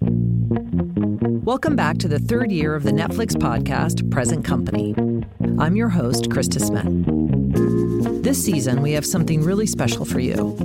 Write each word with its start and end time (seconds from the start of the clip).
Welcome 0.00 1.74
back 1.74 1.98
to 1.98 2.08
the 2.08 2.20
third 2.20 2.52
year 2.52 2.76
of 2.76 2.84
the 2.84 2.92
Netflix 2.92 3.34
podcast, 3.34 4.08
Present 4.12 4.44
Company. 4.44 4.94
I'm 5.58 5.74
your 5.74 5.88
host, 5.88 6.28
Krista 6.28 6.60
Smith. 6.64 8.22
This 8.22 8.42
season, 8.44 8.80
we 8.80 8.92
have 8.92 9.04
something 9.04 9.42
really 9.42 9.66
special 9.66 10.04
for 10.04 10.20
you. 10.20 10.56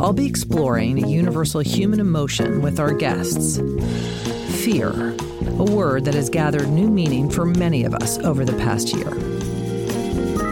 I'll 0.00 0.12
be 0.12 0.26
exploring 0.26 1.04
a 1.04 1.06
universal 1.06 1.60
human 1.60 2.00
emotion 2.00 2.62
with 2.62 2.80
our 2.80 2.92
guests 2.92 3.58
fear, 4.64 5.14
a 5.58 5.64
word 5.64 6.04
that 6.06 6.14
has 6.14 6.28
gathered 6.28 6.68
new 6.68 6.90
meaning 6.90 7.30
for 7.30 7.46
many 7.46 7.84
of 7.84 7.94
us 7.94 8.18
over 8.18 8.44
the 8.44 8.54
past 8.54 8.92
year. 8.92 9.10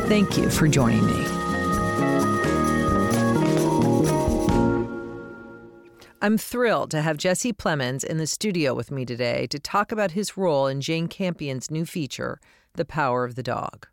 Thank 0.06 0.36
you 0.36 0.48
for 0.48 0.68
joining 0.68 1.04
me. 1.06 1.41
I'm 6.24 6.38
thrilled 6.38 6.92
to 6.92 7.02
have 7.02 7.16
Jesse 7.16 7.52
Plemons 7.52 8.04
in 8.04 8.18
the 8.18 8.28
studio 8.28 8.74
with 8.74 8.92
me 8.92 9.04
today 9.04 9.48
to 9.48 9.58
talk 9.58 9.90
about 9.90 10.12
his 10.12 10.36
role 10.36 10.68
in 10.68 10.80
Jane 10.80 11.08
Campion's 11.08 11.68
new 11.68 11.84
feature, 11.84 12.40
The 12.74 12.84
Power 12.84 13.24
of 13.24 13.34
the 13.34 13.42
Dog. 13.42 13.88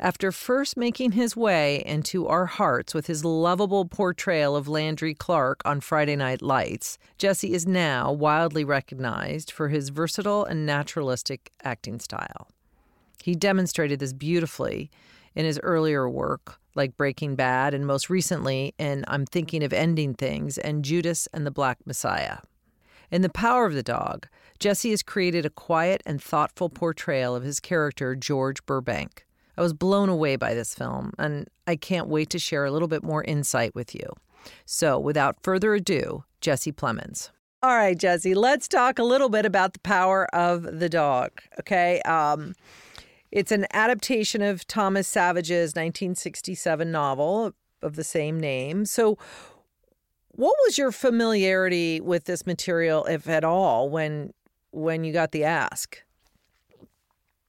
After 0.00 0.32
first 0.32 0.78
making 0.78 1.12
his 1.12 1.36
way 1.36 1.84
into 1.84 2.26
our 2.26 2.46
hearts 2.46 2.94
with 2.94 3.06
his 3.06 3.22
lovable 3.22 3.84
portrayal 3.84 4.56
of 4.56 4.66
Landry 4.66 5.12
Clark 5.12 5.60
on 5.66 5.80
Friday 5.80 6.16
Night 6.16 6.40
Lights, 6.40 6.96
Jesse 7.18 7.52
is 7.52 7.66
now 7.66 8.10
wildly 8.10 8.64
recognized 8.64 9.50
for 9.50 9.68
his 9.68 9.90
versatile 9.90 10.42
and 10.42 10.64
naturalistic 10.64 11.52
acting 11.64 12.00
style. 12.00 12.48
He 13.22 13.34
demonstrated 13.34 13.98
this 13.98 14.14
beautifully 14.14 14.90
in 15.34 15.44
his 15.44 15.60
earlier 15.62 16.08
work, 16.08 16.58
like 16.74 16.96
Breaking 16.96 17.36
Bad, 17.36 17.74
and 17.74 17.86
most 17.86 18.10
recently 18.10 18.74
in 18.78 19.04
I'm 19.08 19.26
Thinking 19.26 19.62
of 19.62 19.72
Ending 19.72 20.14
Things 20.14 20.58
and 20.58 20.84
Judas 20.84 21.28
and 21.32 21.46
the 21.46 21.50
Black 21.50 21.78
Messiah. 21.86 22.38
In 23.10 23.22
The 23.22 23.28
Power 23.28 23.66
of 23.66 23.74
the 23.74 23.82
Dog, 23.82 24.26
Jesse 24.58 24.90
has 24.90 25.02
created 25.02 25.46
a 25.46 25.50
quiet 25.50 26.02
and 26.06 26.22
thoughtful 26.22 26.68
portrayal 26.68 27.36
of 27.36 27.42
his 27.42 27.60
character, 27.60 28.14
George 28.14 28.64
Burbank. 28.66 29.26
I 29.56 29.62
was 29.62 29.72
blown 29.72 30.08
away 30.08 30.36
by 30.36 30.54
this 30.54 30.74
film, 30.74 31.12
and 31.18 31.48
I 31.66 31.76
can't 31.76 32.08
wait 32.08 32.30
to 32.30 32.38
share 32.38 32.64
a 32.64 32.70
little 32.70 32.88
bit 32.88 33.04
more 33.04 33.22
insight 33.22 33.74
with 33.74 33.94
you. 33.94 34.12
So, 34.64 34.98
without 34.98 35.42
further 35.42 35.74
ado, 35.74 36.24
Jesse 36.40 36.72
Plemons. 36.72 37.30
All 37.62 37.74
right, 37.74 37.96
Jesse, 37.96 38.34
let's 38.34 38.68
talk 38.68 38.98
a 38.98 39.04
little 39.04 39.30
bit 39.30 39.46
about 39.46 39.72
the 39.72 39.78
power 39.78 40.26
of 40.34 40.80
the 40.80 40.88
dog. 40.88 41.30
Okay. 41.60 42.02
Um, 42.02 42.54
it's 43.34 43.50
an 43.50 43.66
adaptation 43.72 44.42
of 44.42 44.64
Thomas 44.66 45.08
Savage's 45.08 45.72
1967 45.72 46.90
novel 46.90 47.52
of 47.82 47.96
the 47.96 48.04
same 48.04 48.38
name. 48.38 48.86
So, 48.86 49.18
what 50.30 50.54
was 50.64 50.78
your 50.78 50.92
familiarity 50.92 52.00
with 52.00 52.24
this 52.24 52.46
material, 52.46 53.04
if 53.06 53.28
at 53.28 53.44
all, 53.44 53.90
when 53.90 54.32
when 54.70 55.02
you 55.04 55.12
got 55.12 55.32
the 55.32 55.44
ask? 55.44 56.00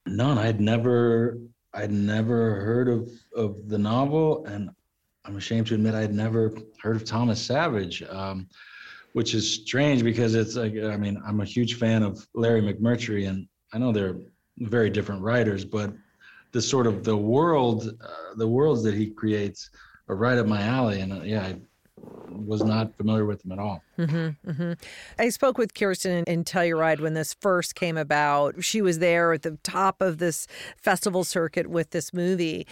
None. 0.08 0.38
I'd 0.40 0.60
never, 0.60 1.38
I'd 1.74 1.92
never 1.92 2.62
heard 2.62 2.90
of 2.90 3.10
of 3.36 3.70
the 3.70 3.78
novel, 3.78 4.44
and 4.48 4.72
I'm 5.24 5.38
ashamed 5.38 5.68
to 5.68 5.76
admit 5.76 5.94
I'd 5.94 6.14
never 6.14 6.52
heard 6.82 6.96
of 6.96 7.06
Thomas 7.06 7.40
Savage, 7.40 8.02
um, 8.10 8.48
which 9.14 9.36
is 9.36 9.52
strange 9.54 10.04
because 10.04 10.34
it's 10.34 10.56
like, 10.56 10.74
I 10.74 10.98
mean, 10.98 11.22
I'm 11.26 11.42
a 11.42 11.46
huge 11.46 11.76
fan 11.76 12.02
of 12.02 12.28
Larry 12.34 12.62
McMurtry, 12.62 13.30
and 13.30 13.48
I 13.72 13.78
know 13.78 13.92
they're 13.92 14.16
very 14.60 14.90
different 14.90 15.22
writers, 15.22 15.66
but 15.66 15.94
the 16.52 16.62
sort 16.62 16.88
of 16.88 17.04
the 17.04 17.18
world, 17.18 17.98
uh, 18.02 18.36
the 18.36 18.48
worlds 18.48 18.84
that 18.84 18.94
he 18.94 19.08
creates 19.08 19.70
are 20.08 20.16
right 20.16 20.38
up 20.38 20.48
my 20.48 20.62
alley. 20.62 21.02
And 21.02 21.14
uh, 21.14 21.22
yeah, 21.24 21.42
I 21.44 21.56
was 22.30 22.64
not 22.64 22.96
familiar 22.96 23.26
with 23.26 23.42
them 23.42 23.52
at 23.52 23.60
all. 23.60 23.82
Mm-hmm, 23.98 24.50
mm-hmm. 24.50 24.74
I 25.20 25.30
spoke 25.30 25.58
with 25.58 25.74
Kirsten 25.74 26.24
in 26.26 26.44
Telluride 26.44 27.00
when 27.00 27.14
this 27.14 27.34
first 27.34 27.76
came 27.76 27.98
about. 27.98 28.64
She 28.64 28.82
was 28.82 29.00
there 29.00 29.34
at 29.34 29.42
the 29.42 29.58
top 29.64 30.02
of 30.02 30.18
this 30.18 30.48
festival 30.78 31.24
circuit 31.24 31.68
with 31.68 31.92
this 31.92 32.14
movie. 32.14 32.68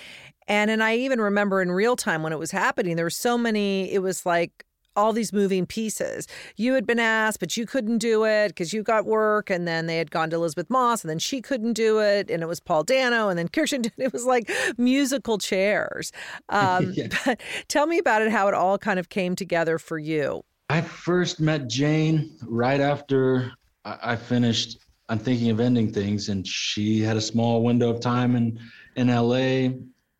And 0.47 0.69
and 0.69 0.83
I 0.83 0.95
even 0.95 1.21
remember 1.21 1.61
in 1.61 1.71
real 1.71 1.95
time 1.95 2.23
when 2.23 2.33
it 2.33 2.39
was 2.39 2.51
happening, 2.51 2.95
there 2.95 3.05
were 3.05 3.09
so 3.09 3.37
many, 3.37 3.91
it 3.91 3.99
was 3.99 4.25
like 4.25 4.65
all 4.95 5.13
these 5.13 5.33
moving 5.33 5.65
pieces. 5.65 6.27
You 6.55 6.73
had 6.73 6.85
been 6.85 6.99
asked, 6.99 7.39
but 7.39 7.57
you 7.57 7.65
couldn't 7.65 7.99
do 7.99 8.25
it 8.25 8.49
because 8.49 8.73
you 8.73 8.83
got 8.83 9.05
work. 9.05 9.49
And 9.49 9.67
then 9.67 9.87
they 9.87 9.97
had 9.97 10.11
gone 10.11 10.29
to 10.31 10.35
Elisabeth 10.35 10.69
Moss, 10.69 11.03
and 11.03 11.09
then 11.09 11.19
she 11.19 11.41
couldn't 11.41 11.73
do 11.73 11.99
it. 11.99 12.29
And 12.29 12.43
it 12.43 12.47
was 12.47 12.59
Paul 12.59 12.83
Dano, 12.83 13.29
and 13.29 13.37
then 13.37 13.47
Kirsten. 13.53 13.83
It 13.97 14.13
was 14.13 14.25
like 14.25 14.51
musical 14.77 15.37
chairs. 15.37 16.11
Um, 16.49 16.93
yeah. 16.95 17.35
tell 17.67 17.87
me 17.87 17.97
about 17.97 18.21
it, 18.21 18.31
how 18.31 18.47
it 18.47 18.53
all 18.53 18.77
kind 18.77 18.99
of 18.99 19.09
came 19.09 19.35
together 19.35 19.79
for 19.79 19.97
you. 19.97 20.43
I 20.69 20.81
first 20.81 21.39
met 21.39 21.67
Jane 21.67 22.37
right 22.43 22.79
after 22.79 23.51
I 23.85 24.15
finished 24.15 24.83
I'm 25.09 25.19
thinking 25.19 25.49
of 25.49 25.59
ending 25.59 25.91
things, 25.91 26.29
and 26.29 26.47
she 26.47 27.01
had 27.01 27.17
a 27.17 27.21
small 27.21 27.63
window 27.63 27.89
of 27.89 27.99
time 27.99 28.35
in 28.35 28.59
in 28.95 29.07
LA. 29.07 29.75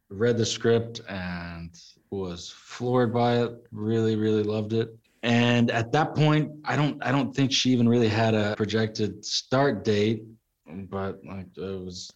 Read 0.09 0.37
the 0.37 0.45
script 0.45 1.01
and 1.09 1.75
was 2.19 2.49
floored 2.49 3.13
by 3.13 3.37
it. 3.43 3.51
Really, 3.71 4.15
really 4.15 4.43
loved 4.43 4.73
it. 4.73 4.95
And 5.23 5.71
at 5.71 5.91
that 5.93 6.15
point, 6.15 6.51
I 6.65 6.75
don't 6.75 7.03
I 7.03 7.11
don't 7.11 7.33
think 7.33 7.51
she 7.51 7.69
even 7.71 7.87
really 7.87 8.09
had 8.09 8.33
a 8.33 8.55
projected 8.55 9.23
start 9.23 9.83
date, 9.83 10.23
but 10.67 11.19
like 11.25 11.47
it 11.55 11.83
was 11.83 12.11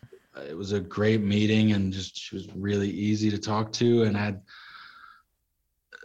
it 0.46 0.56
was 0.56 0.72
a 0.72 0.80
great 0.80 1.22
meeting 1.22 1.72
and 1.72 1.91
just 1.91 2.18
she 2.18 2.35
was 2.35 2.47
really 2.56 2.90
easy 2.90 3.30
to 3.30 3.38
talk 3.38 3.72
to 3.74 4.03
and 4.03 4.16
had 4.16 4.41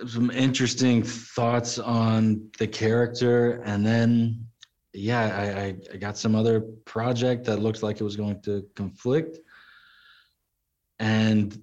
some 0.06 0.30
interesting 0.30 1.02
thoughts 1.02 1.78
on 1.78 2.48
the 2.58 2.66
character 2.66 3.62
and 3.64 3.84
then 3.84 4.46
yeah 4.92 5.20
I, 5.20 5.76
I 5.92 5.96
got 5.96 6.16
some 6.16 6.34
other 6.34 6.60
project 6.86 7.44
that 7.44 7.58
looked 7.58 7.82
like 7.82 8.00
it 8.00 8.04
was 8.04 8.16
going 8.16 8.40
to 8.42 8.64
conflict 8.74 9.38
and 10.98 11.60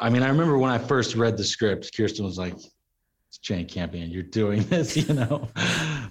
I 0.00 0.10
mean, 0.10 0.22
I 0.22 0.28
remember 0.28 0.58
when 0.58 0.70
I 0.70 0.78
first 0.78 1.14
read 1.14 1.36
the 1.36 1.44
script, 1.44 1.94
Kirsten 1.96 2.24
was 2.24 2.38
like, 2.38 2.54
it's 2.54 3.38
Jane 3.38 3.66
Campion, 3.66 4.10
you're 4.10 4.22
doing 4.22 4.62
this, 4.64 4.96
you 5.08 5.14
know? 5.14 5.48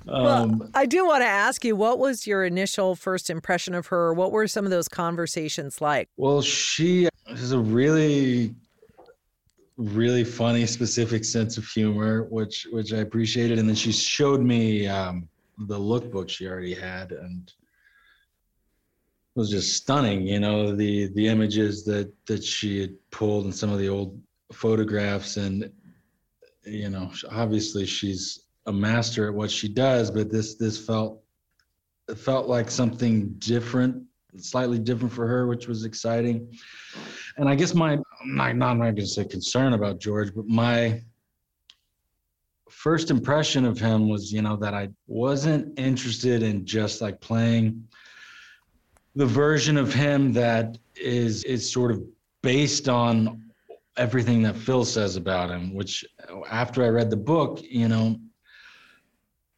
Um, 0.07 0.59
well, 0.59 0.69
I 0.73 0.85
do 0.85 1.05
want 1.05 1.21
to 1.21 1.27
ask 1.27 1.65
you, 1.65 1.75
what 1.75 1.99
was 1.99 2.25
your 2.25 2.45
initial 2.45 2.95
first 2.95 3.29
impression 3.29 3.75
of 3.75 3.87
her? 3.87 4.13
What 4.13 4.31
were 4.31 4.47
some 4.47 4.65
of 4.65 4.71
those 4.71 4.87
conversations 4.87 5.81
like? 5.81 6.09
Well, 6.17 6.41
she 6.41 7.09
has 7.27 7.51
a 7.51 7.59
really, 7.59 8.55
really 9.77 10.23
funny, 10.23 10.65
specific 10.65 11.25
sense 11.25 11.57
of 11.57 11.65
humor, 11.65 12.23
which 12.23 12.67
which 12.71 12.93
I 12.93 12.97
appreciated. 12.97 13.59
And 13.59 13.67
then 13.67 13.75
she 13.75 13.91
showed 13.91 14.41
me 14.41 14.87
um, 14.87 15.27
the 15.57 15.77
lookbook 15.77 16.29
she 16.29 16.47
already 16.47 16.73
had, 16.73 17.11
and 17.11 17.51
was 19.39 19.49
just 19.49 19.77
stunning. 19.77 20.27
You 20.27 20.41
know, 20.41 20.75
the 20.75 21.07
the 21.13 21.27
images 21.27 21.85
that 21.85 22.13
that 22.27 22.43
she 22.43 22.81
had 22.81 22.93
pulled 23.09 23.45
and 23.45 23.55
some 23.55 23.71
of 23.71 23.79
the 23.79 23.87
old 23.87 24.21
photographs, 24.51 25.37
and 25.37 25.71
you 26.65 26.89
know, 26.89 27.09
obviously 27.31 27.85
she's 27.85 28.41
a 28.65 28.71
master 28.71 29.29
at 29.29 29.33
what 29.33 29.49
she 29.49 29.69
does. 29.69 30.11
But 30.11 30.29
this 30.29 30.55
this 30.55 30.77
felt 30.77 31.23
it 32.09 32.17
felt 32.17 32.47
like 32.47 32.69
something 32.69 33.29
different, 33.39 34.03
slightly 34.37 34.77
different 34.77 35.13
for 35.13 35.25
her, 35.25 35.47
which 35.47 35.67
was 35.67 35.85
exciting. 35.85 36.53
And 37.37 37.47
I 37.47 37.55
guess 37.55 37.73
my 37.73 37.93
I'm 37.93 38.35
not, 38.35 38.49
I'm 38.49 38.79
not 38.79 38.95
to 38.97 39.07
say 39.07 39.23
concern 39.23 39.71
about 39.71 40.01
George, 40.01 40.35
but 40.35 40.47
my 40.47 41.01
first 42.69 43.09
impression 43.09 43.63
of 43.63 43.79
him 43.79 44.09
was, 44.09 44.33
you 44.33 44.41
know, 44.41 44.57
that 44.57 44.73
I 44.73 44.89
wasn't 45.07 45.79
interested 45.79 46.43
in 46.43 46.65
just 46.65 46.99
like 46.99 47.21
playing 47.21 47.87
the 49.15 49.25
version 49.25 49.77
of 49.77 49.93
him 49.93 50.33
that 50.33 50.77
is 50.95 51.43
is 51.43 51.71
sort 51.71 51.91
of 51.91 52.03
based 52.41 52.87
on 52.87 53.43
everything 53.97 54.41
that 54.43 54.55
Phil 54.55 54.85
says 54.85 55.15
about 55.15 55.49
him, 55.49 55.73
which 55.73 56.05
after 56.49 56.83
I 56.83 56.87
read 56.89 57.09
the 57.09 57.17
book, 57.17 57.59
you 57.61 57.87
know, 57.87 58.17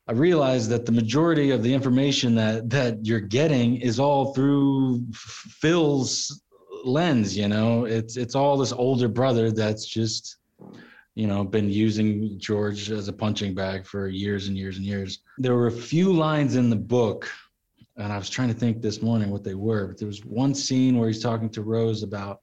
I 0.08 0.14
realized 0.14 0.70
that 0.72 0.86
the 0.86 0.92
majority 0.92 1.52
of 1.52 1.64
the 1.64 1.74
information 1.74 2.36
that 2.36 2.70
that 2.70 3.06
you're 3.06 3.20
getting 3.20 3.78
is 3.78 4.00
all 4.00 4.34
through 4.34 5.06
Phil's 5.14 6.42
lens, 6.84 7.38
you 7.38 7.48
know. 7.48 7.86
It's 7.86 8.18
it's 8.18 8.36
all 8.36 8.58
this 8.58 8.72
older 8.72 9.08
brother 9.08 9.52
that's 9.52 9.86
just 9.86 10.38
you 11.16 11.28
know 11.28 11.44
been 11.44 11.70
using 11.70 12.40
George 12.40 12.90
as 12.90 13.08
a 13.08 13.14
punching 13.14 13.54
bag 13.54 13.86
for 13.86 14.08
years 14.08 14.48
and 14.48 14.58
years 14.58 14.78
and 14.78 14.86
years. 14.86 15.20
There 15.38 15.56
were 15.56 15.68
a 15.68 15.72
few 15.72 16.12
lines 16.12 16.56
in 16.56 16.70
the 16.70 16.76
book 16.76 17.30
and 18.02 18.12
I 18.12 18.18
was 18.18 18.30
trying 18.30 18.48
to 18.50 18.54
think 18.54 18.82
this 18.82 19.02
morning 19.02 19.30
what 19.30 19.44
they 19.44 19.54
were, 19.54 19.88
but 19.88 19.98
there 19.98 20.08
was 20.08 20.26
one 20.26 20.54
scene 20.54 20.98
where 20.98 21.08
he's 21.08 21.22
talking 21.22 21.50
to 21.52 21.62
Rose 21.62 22.04
about 22.04 22.42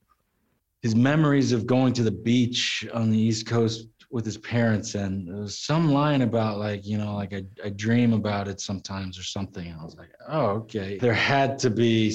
his 0.82 0.94
memories 0.94 1.52
of 1.52 1.66
going 1.66 1.93
to 1.94 2.02
the 2.02 2.12
beach 2.12 2.87
on 2.94 3.10
the 3.10 3.19
East 3.19 3.46
Coast 3.46 3.88
with 4.10 4.25
his 4.25 4.38
parents, 4.38 4.94
and 4.94 5.28
there 5.28 5.43
was 5.43 5.58
some 5.58 5.93
line 5.93 6.22
about 6.22 6.58
like, 6.58 6.87
you 6.87 6.96
know, 6.96 7.14
like 7.14 7.34
I, 7.34 7.44
I 7.64 7.70
dream 7.70 8.12
about 8.12 8.49
it 8.49 8.60
sometimes 8.60 9.19
or 9.19 9.22
something. 9.22 9.66
And 9.66 9.81
I 9.81 9.84
was 9.84 9.96
like, 9.96 10.12
oh, 10.28 10.46
okay. 10.62 10.96
There 10.99 11.12
had 11.12 11.58
to 11.60 11.70
be 11.70 12.10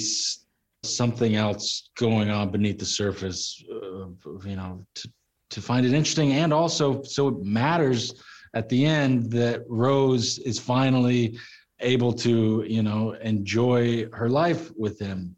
something 0.82 1.36
else 1.36 1.90
going 1.96 2.30
on 2.30 2.50
beneath 2.50 2.78
the 2.78 2.84
surface, 2.86 3.62
you 3.66 4.56
know, 4.56 4.86
to 4.94 5.08
to 5.50 5.62
find 5.62 5.86
it 5.86 5.92
interesting, 5.92 6.32
and 6.32 6.52
also 6.52 7.02
so 7.02 7.28
it 7.28 7.44
matters 7.44 8.14
at 8.54 8.68
the 8.68 8.84
end 8.84 9.30
that 9.30 9.62
Rose 9.68 10.38
is 10.38 10.58
finally 10.58 11.38
able 11.80 12.12
to, 12.12 12.64
you 12.66 12.82
know, 12.82 13.12
enjoy 13.12 14.08
her 14.10 14.28
life 14.28 14.70
with 14.76 14.98
him. 14.98 15.36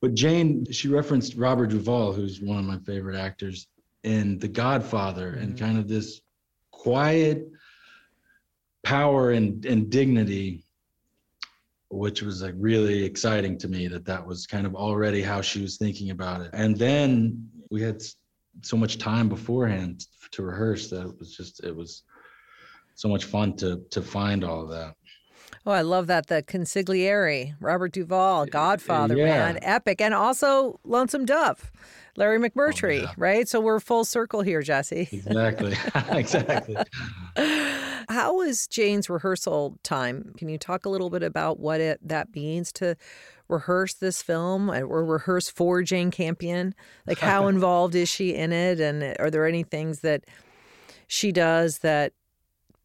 But 0.00 0.14
Jane, 0.14 0.64
she 0.70 0.88
referenced 0.88 1.34
Robert 1.36 1.68
Duvall, 1.68 2.12
who's 2.12 2.40
one 2.40 2.58
of 2.58 2.64
my 2.64 2.78
favorite 2.78 3.16
actors 3.16 3.66
in 4.02 4.38
The 4.38 4.48
Godfather, 4.48 5.32
mm-hmm. 5.32 5.42
and 5.42 5.58
kind 5.58 5.78
of 5.78 5.88
this 5.88 6.20
quiet 6.70 7.50
power 8.82 9.32
and, 9.32 9.64
and 9.66 9.90
dignity 9.90 10.64
which 11.90 12.22
was 12.22 12.40
like 12.42 12.54
really 12.56 13.04
exciting 13.04 13.58
to 13.58 13.68
me 13.68 13.88
that 13.88 14.04
that 14.04 14.24
was 14.24 14.46
kind 14.46 14.64
of 14.64 14.74
already 14.74 15.20
how 15.20 15.40
she 15.40 15.60
was 15.60 15.76
thinking 15.76 16.10
about 16.10 16.40
it. 16.40 16.50
And 16.52 16.76
then 16.76 17.48
we 17.70 17.82
had 17.82 18.02
so 18.62 18.76
much 18.76 18.98
time 18.98 19.28
beforehand 19.28 20.06
to 20.30 20.42
rehearse 20.42 20.88
that 20.90 21.06
it 21.06 21.18
was 21.18 21.36
just 21.36 21.62
it 21.64 21.74
was 21.74 22.04
so 22.94 23.08
much 23.08 23.24
fun 23.24 23.56
to 23.56 23.82
to 23.90 24.02
find 24.02 24.44
all 24.44 24.62
of 24.62 24.70
that. 24.70 24.94
Oh, 25.66 25.72
I 25.72 25.82
love 25.82 26.06
that. 26.06 26.28
The 26.28 26.42
consigliere, 26.42 27.54
Robert 27.60 27.92
Duvall, 27.92 28.46
Godfather, 28.46 29.16
yeah. 29.16 29.26
man, 29.26 29.58
epic. 29.60 30.00
And 30.00 30.14
also 30.14 30.80
Lonesome 30.84 31.26
Dove, 31.26 31.70
Larry 32.16 32.38
McMurtry, 32.38 33.06
oh, 33.06 33.12
right? 33.18 33.46
So 33.46 33.60
we're 33.60 33.78
full 33.78 34.04
circle 34.04 34.40
here, 34.40 34.62
Jesse. 34.62 35.08
Exactly. 35.12 35.76
exactly. 36.18 36.76
How 38.08 38.34
was 38.36 38.66
Jane's 38.66 39.10
rehearsal 39.10 39.76
time? 39.82 40.32
Can 40.38 40.48
you 40.48 40.56
talk 40.56 40.86
a 40.86 40.88
little 40.88 41.10
bit 41.10 41.22
about 41.22 41.60
what 41.60 41.80
it 41.80 42.00
that 42.08 42.34
means 42.34 42.72
to 42.74 42.96
rehearse 43.48 43.94
this 43.94 44.22
film 44.22 44.70
uh, 44.70 44.80
or 44.80 45.04
rehearse 45.04 45.50
for 45.50 45.82
Jane 45.82 46.10
Campion? 46.10 46.74
Like, 47.06 47.18
how 47.18 47.46
involved 47.48 47.94
is 47.94 48.08
she 48.08 48.34
in 48.34 48.52
it? 48.52 48.80
And 48.80 49.02
uh, 49.02 49.14
are 49.18 49.30
there 49.30 49.46
any 49.46 49.62
things 49.62 50.00
that 50.00 50.24
she 51.06 51.32
does 51.32 51.78
that 51.78 52.14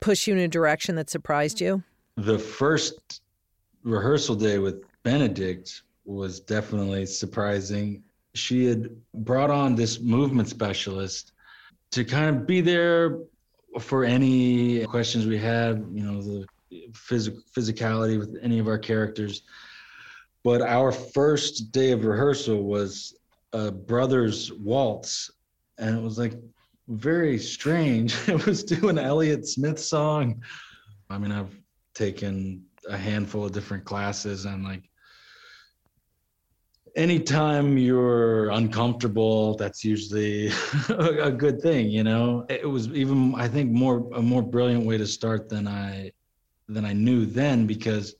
push 0.01 0.27
you 0.27 0.33
in 0.33 0.39
a 0.41 0.47
direction 0.49 0.95
that 0.95 1.09
surprised 1.09 1.61
you? 1.61 1.83
The 2.17 2.39
first 2.39 3.21
rehearsal 3.83 4.35
day 4.35 4.57
with 4.57 4.83
Benedict 5.03 5.83
was 6.05 6.39
definitely 6.39 7.05
surprising. 7.05 8.03
She 8.33 8.65
had 8.65 8.89
brought 9.13 9.49
on 9.49 9.75
this 9.75 9.99
movement 9.99 10.49
specialist 10.49 11.33
to 11.91 12.03
kind 12.03 12.35
of 12.35 12.47
be 12.47 12.61
there 12.61 13.19
for 13.79 14.03
any 14.03 14.85
questions 14.85 15.25
we 15.25 15.37
had, 15.37 15.85
you 15.93 16.03
know, 16.03 16.21
the 16.21 16.45
phys- 16.91 17.37
physicality 17.55 18.17
with 18.17 18.37
any 18.41 18.59
of 18.59 18.67
our 18.67 18.77
characters. 18.77 19.43
But 20.43 20.61
our 20.61 20.91
first 20.91 21.71
day 21.71 21.91
of 21.91 22.05
rehearsal 22.05 22.63
was 22.63 23.17
a 23.53 23.71
brothers 23.71 24.51
waltz, 24.53 25.31
and 25.77 25.97
it 25.97 26.01
was 26.01 26.17
like 26.17 26.33
very 26.87 27.37
strange. 27.39 28.15
It 28.27 28.45
was 28.45 28.63
doing 28.63 28.97
Elliott 28.97 29.47
Smith 29.47 29.79
song. 29.79 30.43
I 31.09 31.17
mean, 31.17 31.31
I've 31.31 31.55
taken 31.95 32.63
a 32.89 32.97
handful 32.97 33.45
of 33.45 33.51
different 33.51 33.83
classes 33.83 34.45
and 34.45 34.63
like 34.63 34.83
anytime 36.95 37.77
you're 37.77 38.49
uncomfortable 38.51 39.55
that's 39.55 39.83
usually 39.83 40.51
a, 40.89 41.31
good 41.31 41.59
thing 41.61 41.89
you 41.89 42.03
know? 42.03 42.45
It 42.49 42.69
was 42.69 42.87
even 42.89 43.33
i 43.35 43.47
think 43.47 43.71
more 43.71 44.07
a 44.13 44.21
more 44.21 44.43
brilliant 44.43 44.85
way 44.85 44.97
to 44.97 45.07
start 45.07 45.49
than 45.49 45.67
i 45.67 46.11
than 46.69 46.85
i 46.85 46.93
knew 46.93 47.25
then 47.25 47.65
because 47.65 48.15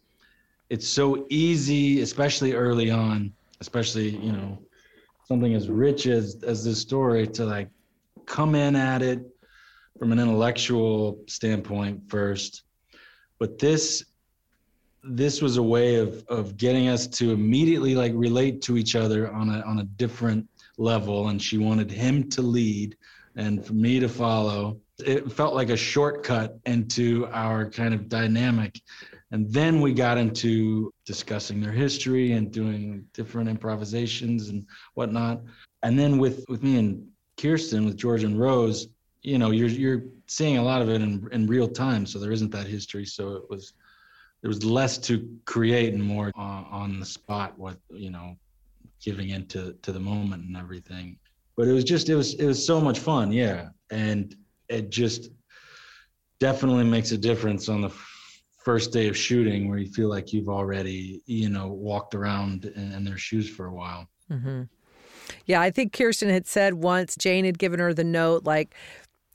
it's 0.70 0.88
so 0.88 1.26
easy 1.30 2.02
especially 2.02 2.54
early 2.54 2.90
on 2.92 3.32
especially 3.62 4.10
you 4.10 4.32
know 4.32 4.58
something 5.28 5.54
as 5.54 5.70
rich 5.70 6.08
as 6.08 6.44
as 6.44 6.64
this 6.64 6.80
story 6.80 7.28
to 7.28 7.46
like 7.46 7.70
come 8.26 8.56
in 8.56 8.76
at 8.76 9.02
it 9.02 9.22
from 9.98 10.12
an 10.12 10.20
intellectual 10.20 11.20
standpoint 11.28 12.02
first 12.10 12.65
but 13.40 13.60
this 13.60 14.06
this 15.04 15.42
was 15.42 15.58
a 15.58 15.64
way 15.64 15.96
of 15.96 16.26
of 16.28 16.58
getting 16.58 16.88
us 16.88 17.06
to 17.08 17.32
immediately 17.32 17.96
like 17.96 18.12
relate 18.16 18.62
to 18.64 18.78
each 18.78 18.96
other 18.96 19.32
on 19.32 19.50
a 19.50 19.62
on 19.62 19.80
a 19.80 19.84
different 19.84 20.48
level. 20.78 21.30
And 21.30 21.42
she 21.42 21.58
wanted 21.58 21.92
him 21.92 22.30
to 22.32 22.42
lead 22.42 22.98
and 23.36 23.66
for 23.66 23.74
me 23.74 24.00
to 24.00 24.10
follow. 24.10 24.80
It 25.00 25.32
felt 25.32 25.54
like 25.54 25.70
a 25.70 25.78
shortcut 25.78 26.58
into 26.66 27.28
our 27.32 27.70
kind 27.70 27.94
of 27.94 28.08
dynamic. 28.08 28.80
And 29.32 29.52
then 29.52 29.82
we 29.82 29.94
got 29.94 30.18
into 30.18 30.94
discussing 31.06 31.60
their 31.60 31.72
history 31.72 32.34
and 32.34 32.52
doing 32.52 33.06
different 33.14 33.50
improvisations 33.50 34.50
and 34.50 34.66
whatnot. 34.94 35.42
And 35.84 36.00
then 36.00 36.18
with 36.18 36.46
with 36.48 36.64
me 36.64 36.78
and 36.78 37.08
kirsten 37.38 37.84
with 37.84 37.98
george 37.98 38.24
and 38.24 38.40
rose 38.40 38.88
you 39.26 39.40
know 39.40 39.52
you're 39.52 39.68
you're 39.68 40.04
seeing 40.28 40.58
a 40.58 40.64
lot 40.64 40.82
of 40.82 40.90
it 40.90 41.02
in, 41.02 41.28
in 41.32 41.48
real 41.48 41.68
time 41.68 42.06
so 42.06 42.20
there 42.20 42.32
isn't 42.32 42.52
that 42.52 42.68
history. 42.68 43.06
So 43.06 43.34
it 43.34 43.50
was 43.50 43.74
there 44.42 44.50
was 44.50 44.64
less 44.64 44.98
to 45.00 45.28
create 45.46 45.94
and 45.94 46.04
more 46.04 46.32
on, 46.36 46.66
on 46.66 47.00
the 47.00 47.06
spot 47.06 47.58
what 47.58 47.78
you 47.90 48.12
know 48.12 48.38
giving 49.04 49.30
into 49.30 49.74
to 49.82 49.92
the 49.92 50.00
moment 50.00 50.46
and 50.46 50.56
everything. 50.56 51.18
But 51.58 51.68
it 51.68 51.74
was 51.74 51.84
just 51.84 52.10
it 52.10 52.16
was 52.16 52.36
it 52.36 52.46
was 52.46 52.64
so 52.64 52.80
much 52.80 53.00
fun 53.00 53.32
yeah. 53.32 53.70
And 53.90 54.36
it 54.70 54.90
just 54.90 55.32
definitely 56.40 56.84
makes 56.84 57.12
a 57.12 57.18
difference 57.18 57.70
on 57.70 57.82
the 57.82 57.92
first 58.64 58.92
day 58.92 59.08
of 59.08 59.16
shooting 59.16 59.70
where 59.70 59.78
you 59.78 59.88
feel 59.88 60.10
like 60.10 60.34
you've 60.34 60.50
already 60.50 61.22
you 61.26 61.50
know 61.50 61.68
walked 61.68 62.14
around 62.14 62.66
in, 62.66 62.92
in 62.92 63.04
their 63.04 63.18
shoes 63.18 63.50
for 63.50 63.68
a 63.68 63.74
while. 63.74 64.08
Mm-hmm. 64.32 64.64
yeah 65.46 65.62
i 65.62 65.70
think 65.70 65.94
kirsten 65.94 66.30
had 66.30 66.48
said 66.48 66.74
once 66.74 67.16
jane 67.16 67.46
had 67.46 67.60
given 67.60 67.80
her 67.80 67.94
the 67.94 68.04
note 68.04 68.44
like 68.44 68.74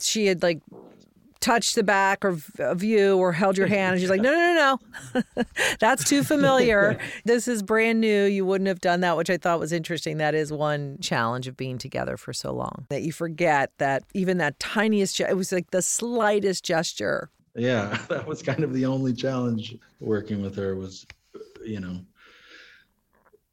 she 0.03 0.27
had 0.27 0.43
like 0.43 0.61
touched 1.41 1.73
the 1.73 1.83
back 1.83 2.23
of, 2.23 2.51
of 2.59 2.83
you 2.83 3.17
or 3.17 3.31
held 3.33 3.57
your 3.57 3.65
hand 3.67 3.93
and 3.93 4.01
she's 4.01 4.09
like 4.09 4.21
no 4.21 4.31
no 4.31 4.53
no 4.53 5.21
no. 5.35 5.43
That's 5.79 6.03
too 6.03 6.23
familiar. 6.23 6.99
This 7.25 7.47
is 7.47 7.63
brand 7.63 7.99
new. 7.99 8.25
You 8.25 8.45
wouldn't 8.45 8.67
have 8.67 8.79
done 8.79 9.01
that 9.01 9.17
which 9.17 9.29
i 9.29 9.37
thought 9.37 9.59
was 9.59 9.71
interesting. 9.71 10.17
That 10.17 10.35
is 10.35 10.53
one 10.53 10.97
challenge 11.01 11.47
of 11.47 11.57
being 11.57 11.77
together 11.77 12.15
for 12.15 12.31
so 12.31 12.53
long 12.53 12.85
that 12.89 13.01
you 13.01 13.11
forget 13.11 13.71
that 13.79 14.03
even 14.13 14.37
that 14.37 14.59
tiniest 14.59 15.19
it 15.19 15.35
was 15.35 15.51
like 15.51 15.71
the 15.71 15.81
slightest 15.81 16.63
gesture. 16.63 17.29
Yeah 17.55 17.97
that 18.09 18.27
was 18.27 18.41
kind 18.41 18.63
of 18.63 18.73
the 18.73 18.85
only 18.85 19.13
challenge 19.13 19.75
working 19.99 20.41
with 20.41 20.55
her 20.55 20.75
was 20.75 21.05
you 21.65 21.79
know 21.79 22.01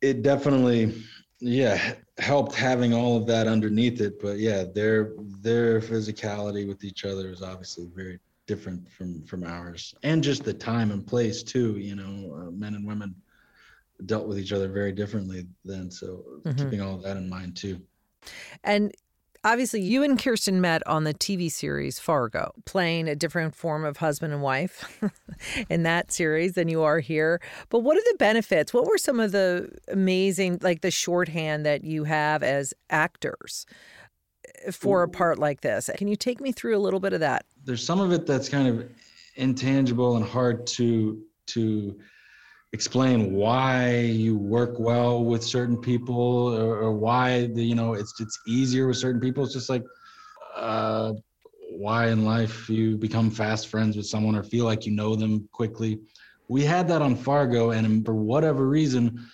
it 0.00 0.22
definitely 0.22 0.94
yeah 1.40 1.94
helped 2.18 2.54
having 2.54 2.92
all 2.92 3.16
of 3.16 3.26
that 3.26 3.46
underneath 3.46 4.00
it 4.00 4.20
but 4.20 4.38
yeah 4.38 4.64
their 4.74 5.12
their 5.40 5.80
physicality 5.80 6.66
with 6.66 6.82
each 6.82 7.04
other 7.04 7.30
is 7.30 7.42
obviously 7.42 7.86
very 7.94 8.18
different 8.46 8.90
from 8.90 9.22
from 9.22 9.44
ours 9.44 9.94
and 10.02 10.22
just 10.22 10.42
the 10.42 10.52
time 10.52 10.90
and 10.90 11.06
place 11.06 11.42
too 11.42 11.76
you 11.78 11.94
know 11.94 12.34
uh, 12.34 12.50
men 12.50 12.74
and 12.74 12.86
women 12.86 13.14
dealt 14.06 14.26
with 14.26 14.38
each 14.38 14.52
other 14.52 14.68
very 14.68 14.92
differently 14.92 15.46
then 15.64 15.90
so 15.90 16.24
mm-hmm. 16.42 16.58
keeping 16.58 16.80
all 16.80 16.94
of 16.94 17.02
that 17.02 17.16
in 17.16 17.28
mind 17.28 17.56
too 17.56 17.80
and 18.64 18.92
obviously 19.44 19.80
you 19.80 20.02
and 20.02 20.18
Kirsten 20.18 20.60
met 20.60 20.86
on 20.86 21.04
the 21.04 21.14
TV 21.14 21.50
series 21.50 21.98
Fargo, 21.98 22.52
playing 22.64 23.08
a 23.08 23.16
different 23.16 23.54
form 23.54 23.84
of 23.84 23.98
husband 23.98 24.32
and 24.32 24.42
wife 24.42 25.00
in 25.70 25.82
that 25.84 26.12
series 26.12 26.54
than 26.54 26.68
you 26.68 26.82
are 26.82 27.00
here. 27.00 27.40
But 27.68 27.80
what 27.80 27.96
are 27.96 28.12
the 28.12 28.16
benefits? 28.18 28.72
What 28.72 28.86
were 28.86 28.98
some 28.98 29.20
of 29.20 29.32
the 29.32 29.70
amazing, 29.88 30.58
like 30.62 30.80
the 30.80 30.90
shorthand 30.90 31.66
that 31.66 31.84
you 31.84 32.04
have 32.04 32.42
as 32.42 32.74
actors 32.90 33.66
eh, 34.64 34.70
for 34.70 35.02
a 35.02 35.08
part 35.08 35.38
like 35.38 35.60
this? 35.60 35.90
Can 35.96 36.08
you 36.08 36.16
take 36.16 36.40
me 36.40 36.52
through 36.52 36.76
a 36.76 36.80
little 36.80 37.00
bit 37.00 37.12
of 37.12 37.20
that? 37.20 37.44
There's 37.64 37.84
some 37.84 38.00
of 38.00 38.12
it 38.12 38.26
that's 38.26 38.48
kind 38.48 38.68
of 38.68 38.90
intangible 39.36 40.16
and 40.16 40.24
hard 40.24 40.66
to 40.66 41.22
to 41.46 41.98
explain 42.72 43.32
why 43.32 43.98
you 43.98 44.36
work 44.36 44.78
well 44.78 45.24
with 45.24 45.42
certain 45.42 45.76
people 45.76 46.54
or, 46.54 46.76
or, 46.76 46.92
why 46.92 47.46
the 47.46 47.62
you 47.62 47.74
know 47.74 47.94
it's 47.94 48.20
it's 48.20 48.38
easier 48.46 48.86
with 48.86 48.96
certain 48.96 49.20
people. 49.20 49.44
It's 49.44 49.54
just 49.54 49.70
like 49.70 49.84
uh, 50.54 51.14
why 51.70 52.08
in 52.08 52.24
life 52.24 52.68
you 52.68 52.96
become 52.96 53.30
fast 53.30 53.68
friends 53.68 53.96
with 53.96 54.06
someone 54.06 54.36
or 54.36 54.42
feel 54.42 54.64
like 54.64 54.84
you 54.84 54.92
know 54.92 55.16
them 55.16 55.48
quickly. 55.52 56.00
We 56.48 56.64
had 56.64 56.88
that 56.88 57.02
on 57.02 57.16
fargo 57.16 57.70
and 57.70 58.04
for 58.04 58.14
whatever 58.14 58.68
reason 58.68 59.26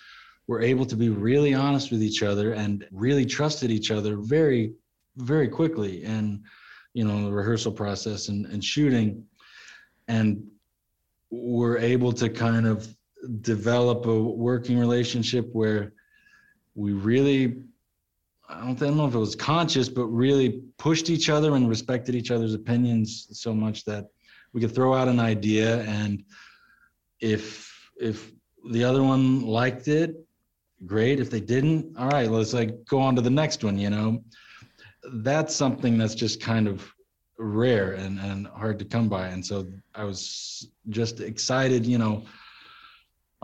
we're 0.47 0.61
able 0.61 0.85
to 0.85 0.95
be 0.95 1.09
really 1.09 1.53
honest 1.53 1.91
with 1.91 2.03
each 2.03 2.21
other 2.21 2.53
and 2.53 2.85
really 2.91 3.25
trusted 3.25 3.71
each 3.71 3.89
other 3.89 4.17
very 4.17 4.73
very 5.17 5.47
quickly 5.47 6.03
and 6.03 6.43
you 6.93 7.03
know 7.03 7.25
the 7.25 7.31
rehearsal 7.31 7.71
process 7.71 8.29
and, 8.29 8.45
and 8.47 8.63
shooting. 8.63 9.25
And 10.07 10.45
we're 11.31 11.77
able 11.77 12.13
to 12.13 12.29
kind 12.29 12.67
of 12.67 12.87
develop 13.41 14.05
a 14.05 14.21
working 14.21 14.77
relationship 14.77 15.49
where 15.53 15.93
we 16.75 16.93
really 16.93 17.63
I 18.47 18.59
don't, 18.59 18.81
I 18.81 18.85
don't 18.85 18.97
know 18.97 19.07
if 19.07 19.15
it 19.15 19.19
was 19.19 19.35
conscious, 19.35 19.89
but 19.89 20.05
really 20.05 20.61
pushed 20.77 21.09
each 21.09 21.29
other 21.29 21.55
and 21.55 21.67
respected 21.67 22.13
each 22.13 22.29
other's 22.29 22.53
opinions 22.53 23.27
so 23.31 23.55
much 23.55 23.85
that 23.85 24.05
we 24.53 24.61
could 24.61 24.73
throw 24.73 24.93
out 24.93 25.07
an 25.07 25.19
idea 25.19 25.81
and 25.83 26.23
if 27.19 27.89
if 27.99 28.31
the 28.71 28.83
other 28.83 29.03
one 29.03 29.41
liked 29.41 29.87
it, 29.87 30.15
great. 30.85 31.19
If 31.19 31.29
they 31.29 31.39
didn't, 31.39 31.97
all 31.97 32.09
right, 32.09 32.29
let's 32.29 32.53
like 32.53 32.85
go 32.85 32.99
on 32.99 33.15
to 33.15 33.21
the 33.21 33.29
next 33.29 33.63
one, 33.63 33.77
you 33.77 33.89
know. 33.89 34.23
That's 35.13 35.55
something 35.55 35.97
that's 35.97 36.15
just 36.15 36.41
kind 36.41 36.67
of 36.67 36.91
rare 37.37 37.93
and, 37.93 38.19
and 38.19 38.47
hard 38.47 38.79
to 38.79 38.85
come 38.85 39.07
by. 39.07 39.27
And 39.27 39.45
so 39.45 39.67
I 39.93 40.03
was 40.03 40.67
just 40.89 41.19
excited, 41.19 41.85
you 41.85 41.97
know, 41.97 42.23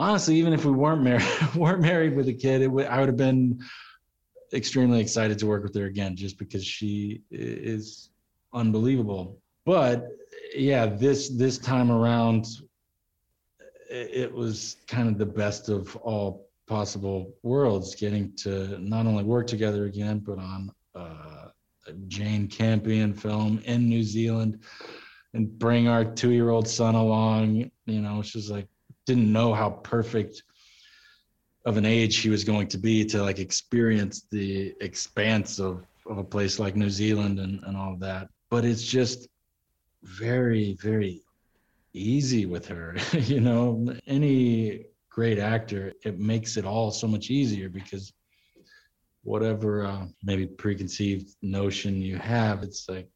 honestly, 0.02 0.36
even 0.36 0.52
if 0.52 0.66
we 0.66 0.72
weren't 0.72 1.04
married, 1.04 1.28
weren't 1.56 1.82
married 1.82 2.16
with 2.16 2.28
a 2.28 2.34
kid, 2.34 2.68
would, 2.68 2.88
I 2.88 3.00
would 3.00 3.08
have 3.08 3.18
been 3.18 3.60
extremely 4.52 5.00
excited 5.00 5.38
to 5.40 5.48
work 5.48 5.64
with 5.64 5.76
her 5.76 5.86
again, 5.86 6.16
just 6.16 6.38
because 6.38 6.66
she 6.66 7.22
is 7.30 8.10
unbelievable. 8.54 9.40
But 9.66 10.08
yeah, 10.56 10.88
this, 10.88 11.30
this 11.30 11.58
time 11.58 11.92
around, 11.92 12.48
it 13.90 14.34
was 14.34 14.78
kind 14.88 15.08
of 15.08 15.18
the 15.18 15.26
best 15.26 15.70
of 15.70 15.96
all 15.98 16.48
possible 16.68 17.36
worlds, 17.44 17.96
getting 17.96 18.34
to 18.38 18.80
not 18.80 19.06
only 19.06 19.24
work 19.24 19.46
together 19.46 19.86
again, 19.86 20.20
but 20.20 20.40
on 20.40 20.72
uh, 20.96 21.50
a 21.88 21.94
Jane 22.08 22.48
Campion 22.48 23.14
film 23.14 23.62
in 23.66 23.88
New 23.88 24.04
Zealand 24.04 24.64
and 25.34 25.60
bring 25.60 25.88
our 25.88 26.04
two 26.04 26.32
year 26.32 26.50
old 26.50 26.68
son 26.68 26.96
along. 26.96 27.70
You 27.86 28.02
know, 28.02 28.22
she's 28.22 28.50
like, 28.50 28.68
didn't 29.12 29.32
know 29.32 29.54
how 29.54 29.70
perfect 29.70 30.44
of 31.66 31.76
an 31.76 31.86
age 31.86 32.18
he 32.18 32.30
was 32.30 32.46
going 32.46 32.68
to 32.68 32.78
be 32.78 33.04
to 33.06 33.22
like 33.22 33.40
experience 33.40 34.26
the 34.32 34.74
expanse 34.80 35.60
of, 35.60 35.86
of 36.06 36.18
a 36.18 36.24
place 36.24 36.60
like 36.60 36.78
New 36.78 36.90
Zealand 36.90 37.38
and, 37.40 37.62
and 37.66 37.76
all 37.76 37.92
of 37.92 38.00
that. 38.00 38.30
But 38.50 38.64
it's 38.64 38.84
just 38.84 39.28
very, 40.04 40.78
very 40.82 41.24
easy 41.94 42.46
with 42.46 42.66
her. 42.70 42.96
you 43.14 43.42
know, 43.42 43.94
any 44.08 44.86
great 45.10 45.40
actor, 45.40 45.92
it 46.06 46.18
makes 46.18 46.56
it 46.56 46.66
all 46.66 46.90
so 46.90 47.06
much 47.06 47.30
easier 47.30 47.68
because 47.68 48.14
whatever 49.24 49.86
uh, 49.86 50.06
maybe 50.24 50.48
preconceived 50.48 51.36
notion 51.42 52.02
you 52.02 52.18
have, 52.18 52.64
it's 52.64 52.88
like 52.88 53.10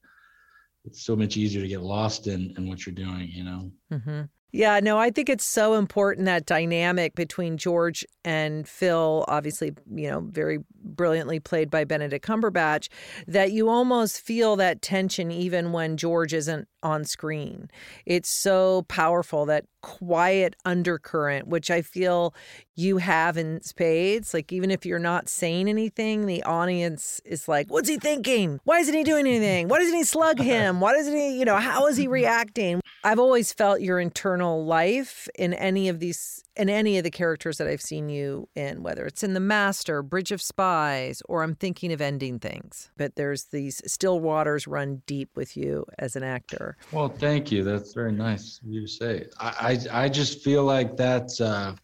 it's 0.83 1.03
so 1.03 1.15
much 1.15 1.37
easier 1.37 1.61
to 1.61 1.69
get 1.69 1.81
lost 1.81 2.27
in 2.27 2.53
in 2.57 2.67
what 2.67 2.85
you're 2.85 2.93
doing. 2.93 3.29
You 3.31 3.43
know. 3.45 3.71
Mm-hmm. 3.93 4.21
Yeah, 4.55 4.79
no, 4.79 4.97
I 4.97 5.09
think 5.09 5.27
it's 5.27 5.43
so 5.43 5.73
important 5.73 6.27
that 6.27 6.45
dynamic 6.45 7.13
between 7.13 7.57
George 7.57 8.05
and 8.23 8.65
Phil, 8.65 9.25
obviously, 9.27 9.73
you 9.93 10.09
know, 10.09 10.21
very 10.31 10.59
brilliantly 10.81 11.41
played 11.41 11.69
by 11.69 11.83
Benedict 11.83 12.25
Cumberbatch, 12.25 12.87
that 13.27 13.51
you 13.51 13.67
almost 13.67 14.21
feel 14.21 14.55
that 14.55 14.81
tension 14.81 15.29
even 15.29 15.73
when 15.73 15.97
George 15.97 16.33
isn't 16.33 16.69
on 16.83 17.03
screen. 17.03 17.69
It's 18.05 18.29
so 18.29 18.83
powerful 18.83 19.45
that 19.47 19.65
quiet 19.81 20.55
undercurrent, 20.63 21.49
which 21.49 21.69
I 21.69 21.81
feel 21.81 22.33
you 22.75 22.97
have 22.97 23.37
in 23.37 23.61
spades. 23.61 24.33
Like, 24.33 24.51
even 24.51 24.71
if 24.71 24.85
you're 24.85 24.99
not 24.99 25.29
saying 25.29 25.69
anything, 25.69 26.25
the 26.25 26.43
audience 26.43 27.21
is 27.25 27.47
like, 27.47 27.69
What's 27.69 27.89
he 27.89 27.97
thinking? 27.97 28.59
Why 28.63 28.79
isn't 28.79 28.93
he 28.93 29.03
doing 29.03 29.25
anything? 29.25 29.67
Why 29.67 29.79
doesn't 29.79 29.95
he 29.95 30.03
slug 30.03 30.39
him? 30.41 30.79
Why 30.79 30.93
doesn't 30.93 31.15
he, 31.15 31.37
you 31.37 31.45
know, 31.45 31.57
how 31.57 31.87
is 31.87 31.97
he 31.97 32.07
reacting? 32.07 32.81
I've 33.03 33.19
always 33.19 33.53
felt 33.53 33.81
your 33.81 33.99
internal 33.99 34.65
life 34.65 35.27
in 35.35 35.53
any 35.53 35.89
of 35.89 35.99
these 35.99 36.43
in 36.57 36.69
any 36.69 36.97
of 36.97 37.03
the 37.03 37.11
characters 37.11 37.57
that 37.57 37.67
I've 37.67 37.81
seen 37.81 38.07
you 38.07 38.47
in, 38.55 38.81
whether 38.81 39.05
it's 39.05 39.23
in 39.23 39.33
The 39.33 39.41
Master, 39.41 40.01
Bridge 40.01 40.31
of 40.31 40.41
Spies, 40.41 41.21
or 41.27 41.43
I'm 41.43 41.53
thinking 41.53 41.91
of 41.91 41.99
ending 41.99 42.39
things. 42.39 42.89
But 42.95 43.15
there's 43.15 43.45
these 43.45 43.81
still 43.85 44.21
waters 44.21 44.65
run 44.65 45.01
deep 45.05 45.29
with 45.35 45.57
you 45.57 45.85
as 45.99 46.15
an 46.15 46.23
actor. 46.23 46.77
Well, 46.93 47.09
thank 47.09 47.51
you. 47.51 47.63
That's 47.63 47.93
very 47.93 48.13
nice 48.13 48.59
of 48.63 48.69
you 48.69 48.81
to 48.81 48.87
say. 48.87 49.27
I 49.39 49.79
I, 49.91 50.05
I 50.05 50.09
just 50.09 50.41
feel 50.41 50.63
like 50.63 50.97
that's 50.97 51.41
uh, 51.41 51.75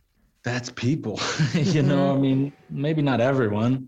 that's 0.43 0.69
people. 0.71 1.19
you 1.53 1.83
know, 1.83 2.09
I 2.09 2.13
mm-hmm. 2.13 2.21
mean, 2.21 2.53
maybe 2.69 3.01
not 3.01 3.21
everyone, 3.21 3.87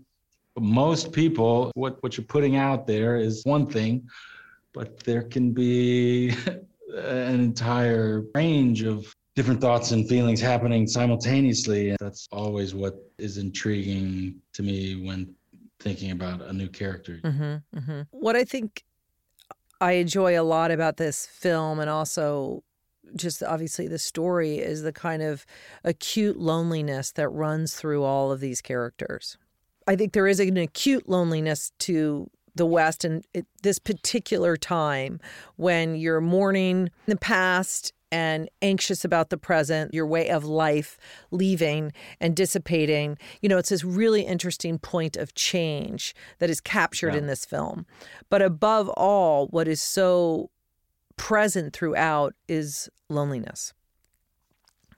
but 0.54 0.62
most 0.62 1.12
people. 1.12 1.70
What 1.74 2.02
what 2.02 2.16
you're 2.16 2.26
putting 2.26 2.56
out 2.56 2.86
there 2.86 3.16
is 3.16 3.44
one 3.44 3.66
thing, 3.66 4.08
but 4.72 5.00
there 5.00 5.22
can 5.22 5.52
be 5.52 6.34
an 6.96 7.40
entire 7.40 8.24
range 8.34 8.82
of 8.82 9.14
different 9.34 9.60
thoughts 9.60 9.90
and 9.90 10.08
feelings 10.08 10.40
happening 10.40 10.86
simultaneously. 10.86 11.90
And 11.90 11.98
that's 12.00 12.28
always 12.30 12.74
what 12.74 12.94
is 13.18 13.38
intriguing 13.38 14.36
to 14.52 14.62
me 14.62 15.04
when 15.04 15.34
thinking 15.80 16.12
about 16.12 16.40
a 16.42 16.52
new 16.52 16.68
character. 16.68 17.20
Mm-hmm, 17.24 17.78
mm-hmm. 17.78 18.00
What 18.12 18.36
I 18.36 18.44
think 18.44 18.84
I 19.80 19.92
enjoy 19.92 20.40
a 20.40 20.42
lot 20.42 20.70
about 20.70 20.96
this 20.96 21.26
film 21.26 21.80
and 21.80 21.90
also 21.90 22.62
just 23.16 23.42
obviously 23.42 23.88
the 23.88 23.98
story 23.98 24.58
is 24.58 24.82
the 24.82 24.92
kind 24.92 25.22
of 25.22 25.46
acute 25.84 26.38
loneliness 26.38 27.12
that 27.12 27.28
runs 27.28 27.74
through 27.74 28.02
all 28.02 28.32
of 28.32 28.40
these 28.40 28.60
characters. 28.60 29.36
I 29.86 29.96
think 29.96 30.12
there 30.12 30.26
is 30.26 30.40
an 30.40 30.56
acute 30.56 31.08
loneliness 31.08 31.72
to 31.80 32.30
the 32.54 32.66
West 32.66 33.04
and 33.04 33.24
this 33.62 33.78
particular 33.78 34.56
time 34.56 35.20
when 35.56 35.96
you're 35.96 36.20
mourning 36.20 36.90
the 37.06 37.16
past 37.16 37.92
and 38.12 38.48
anxious 38.62 39.04
about 39.04 39.30
the 39.30 39.36
present, 39.36 39.92
your 39.92 40.06
way 40.06 40.28
of 40.28 40.44
life 40.44 40.96
leaving 41.32 41.92
and 42.20 42.36
dissipating. 42.36 43.18
You 43.42 43.48
know, 43.48 43.58
it's 43.58 43.70
this 43.70 43.82
really 43.82 44.22
interesting 44.22 44.78
point 44.78 45.16
of 45.16 45.34
change 45.34 46.14
that 46.38 46.48
is 46.48 46.60
captured 46.60 47.14
yeah. 47.14 47.18
in 47.18 47.26
this 47.26 47.44
film. 47.44 47.86
But 48.30 48.40
above 48.40 48.88
all, 48.90 49.48
what 49.48 49.66
is 49.66 49.82
so 49.82 50.50
present 51.16 51.72
throughout 51.72 52.34
is 52.48 52.88
loneliness. 53.08 53.72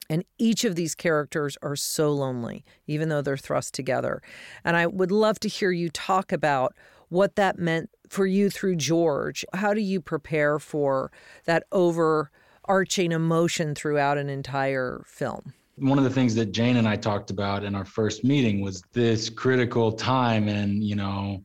And 0.09 0.23
each 0.37 0.63
of 0.63 0.75
these 0.75 0.95
characters 0.95 1.57
are 1.61 1.75
so 1.75 2.11
lonely, 2.11 2.63
even 2.85 3.09
though 3.09 3.21
they're 3.21 3.35
thrust 3.35 3.73
together. 3.73 4.21
And 4.63 4.77
I 4.77 4.87
would 4.87 5.11
love 5.11 5.39
to 5.41 5.49
hear 5.49 5.71
you 5.71 5.89
talk 5.89 6.31
about 6.31 6.73
what 7.09 7.35
that 7.35 7.59
meant 7.59 7.89
for 8.07 8.25
you 8.25 8.49
through 8.49 8.77
George. 8.77 9.43
How 9.53 9.73
do 9.73 9.81
you 9.81 9.99
prepare 9.99 10.59
for 10.59 11.11
that 11.45 11.63
over 11.71 12.31
arching 12.67 13.11
emotion 13.11 13.73
throughout 13.75 14.17
an 14.17 14.29
entire 14.29 15.03
film. 15.05 15.53
One 15.77 15.97
of 15.97 16.03
the 16.03 16.09
things 16.09 16.35
that 16.35 16.51
Jane 16.51 16.77
and 16.77 16.87
I 16.87 16.95
talked 16.95 17.29
about 17.29 17.63
in 17.63 17.75
our 17.75 17.85
first 17.85 18.23
meeting 18.23 18.61
was 18.61 18.81
this 18.93 19.29
critical 19.29 19.91
time 19.91 20.47
and, 20.47 20.83
you 20.83 20.95
know, 20.95 21.43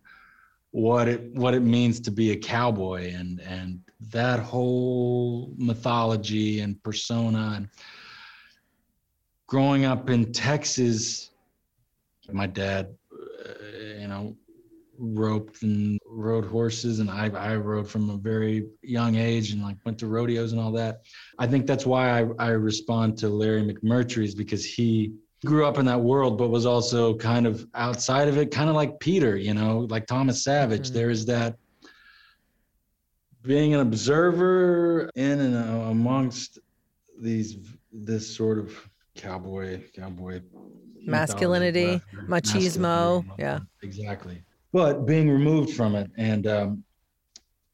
what 0.73 1.07
it 1.07 1.23
what 1.35 1.55
it 1.55 1.61
means 1.61 2.01
to 2.01 2.11
be 2.11 2.33
a 2.33 2.37
cowboy 2.37 3.15
and 3.15 3.41
and 3.41 3.81
that 4.01 4.41
whole 4.41 5.53
mythology 5.57 6.61
and 6.61 6.83
persona 6.83 7.53
and 7.57 7.69
growing 9.47 9.85
up 9.85 10.11
in 10.11 10.33
Texas 10.33 11.31
my 12.31 12.47
dad 12.47 12.95
uh, 13.13 13.79
you 14.01 14.09
know 14.09 14.35
roped 14.99 15.63
and 15.63 15.99
rode 16.07 16.45
horses 16.45 17.01
and 17.01 17.11
I, 17.11 17.29
I 17.29 17.57
rode 17.57 17.89
from 17.89 18.09
a 18.11 18.17
very 18.17 18.69
young 18.83 19.17
age 19.17 19.53
and 19.53 19.63
like 19.63 19.77
went 19.85 19.99
to 19.99 20.07
rodeos 20.07 20.53
and 20.53 20.61
all 20.61 20.71
that. 20.73 21.03
I 21.39 21.47
think 21.47 21.67
that's 21.67 21.85
why 21.85 22.21
I, 22.21 22.27
I 22.39 22.49
respond 22.51 23.19
to 23.19 23.29
Larry 23.29 23.63
McMurtry's 23.63 24.35
because 24.35 24.65
he 24.65 25.15
grew 25.45 25.67
up 25.67 25.79
in 25.79 25.85
that 25.87 26.01
world 26.01 26.39
but 26.39 26.49
was 26.49 26.67
also 26.67 27.15
kind 27.17 27.47
of 27.47 27.67
outside 27.75 28.29
of 28.29 28.39
it, 28.39 28.51
kind 28.51 28.69
of 28.69 28.77
like 28.77 28.99
Peter, 29.01 29.37
you 29.37 29.55
know, 29.55 29.87
like 29.91 30.07
Thomas 30.07 30.43
Savage. 30.45 30.89
Mm-hmm. 30.89 30.95
There 30.95 31.11
is 31.11 31.27
that 31.27 31.57
being 33.43 33.75
an 33.75 33.81
observer 33.81 35.11
in 35.15 35.41
and 35.41 35.57
amongst 35.57 36.59
these 37.21 37.59
this 37.93 38.35
sort 38.35 38.59
of 38.59 38.73
cowboy 39.15 39.83
cowboy 39.95 40.41
masculinity 41.05 42.01
machismo 42.27 43.25
yeah 43.39 43.59
exactly 43.83 44.43
but 44.73 45.05
being 45.05 45.29
removed 45.29 45.75
from 45.75 45.95
it 45.95 46.11
and 46.17 46.47
um, 46.47 46.85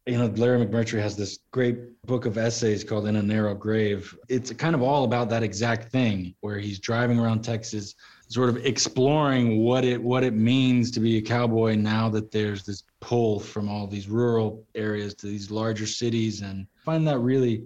you 0.08 0.18
know 0.18 0.26
larry 0.36 0.64
mcmurtry 0.64 1.00
has 1.00 1.16
this 1.16 1.38
great 1.50 2.00
book 2.06 2.24
of 2.24 2.38
essays 2.38 2.82
called 2.82 3.06
in 3.06 3.16
a 3.16 3.22
narrow 3.22 3.54
grave. 3.54 4.16
It's 4.28 4.50
kind 4.52 4.74
of 4.74 4.82
all 4.82 5.04
about 5.04 5.28
that 5.30 5.42
exact 5.42 5.92
thing 5.92 6.34
where 6.40 6.58
he's 6.58 6.78
driving 6.78 7.18
around 7.18 7.42
texas 7.42 7.94
sort 8.28 8.48
of 8.48 8.64
exploring 8.64 9.62
what 9.62 9.84
it 9.84 10.02
what 10.02 10.24
it 10.24 10.34
means 10.34 10.90
to 10.92 11.00
be 11.00 11.18
a 11.18 11.22
cowboy 11.22 11.74
now 11.74 12.08
that 12.08 12.30
there's 12.30 12.64
this 12.64 12.84
pull 13.00 13.38
from 13.38 13.68
all 13.68 13.86
these 13.86 14.08
rural 14.08 14.64
areas 14.74 15.14
to 15.14 15.26
these 15.26 15.50
larger 15.50 15.86
cities 15.86 16.40
and 16.40 16.66
I 16.78 16.80
find 16.84 17.06
that 17.06 17.18
really 17.18 17.64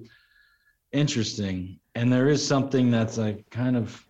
interesting. 0.92 1.78
And 1.94 2.12
there 2.12 2.28
is 2.28 2.46
something 2.46 2.90
that's 2.90 3.18
like 3.18 3.48
kind 3.50 3.76
of 3.76 4.04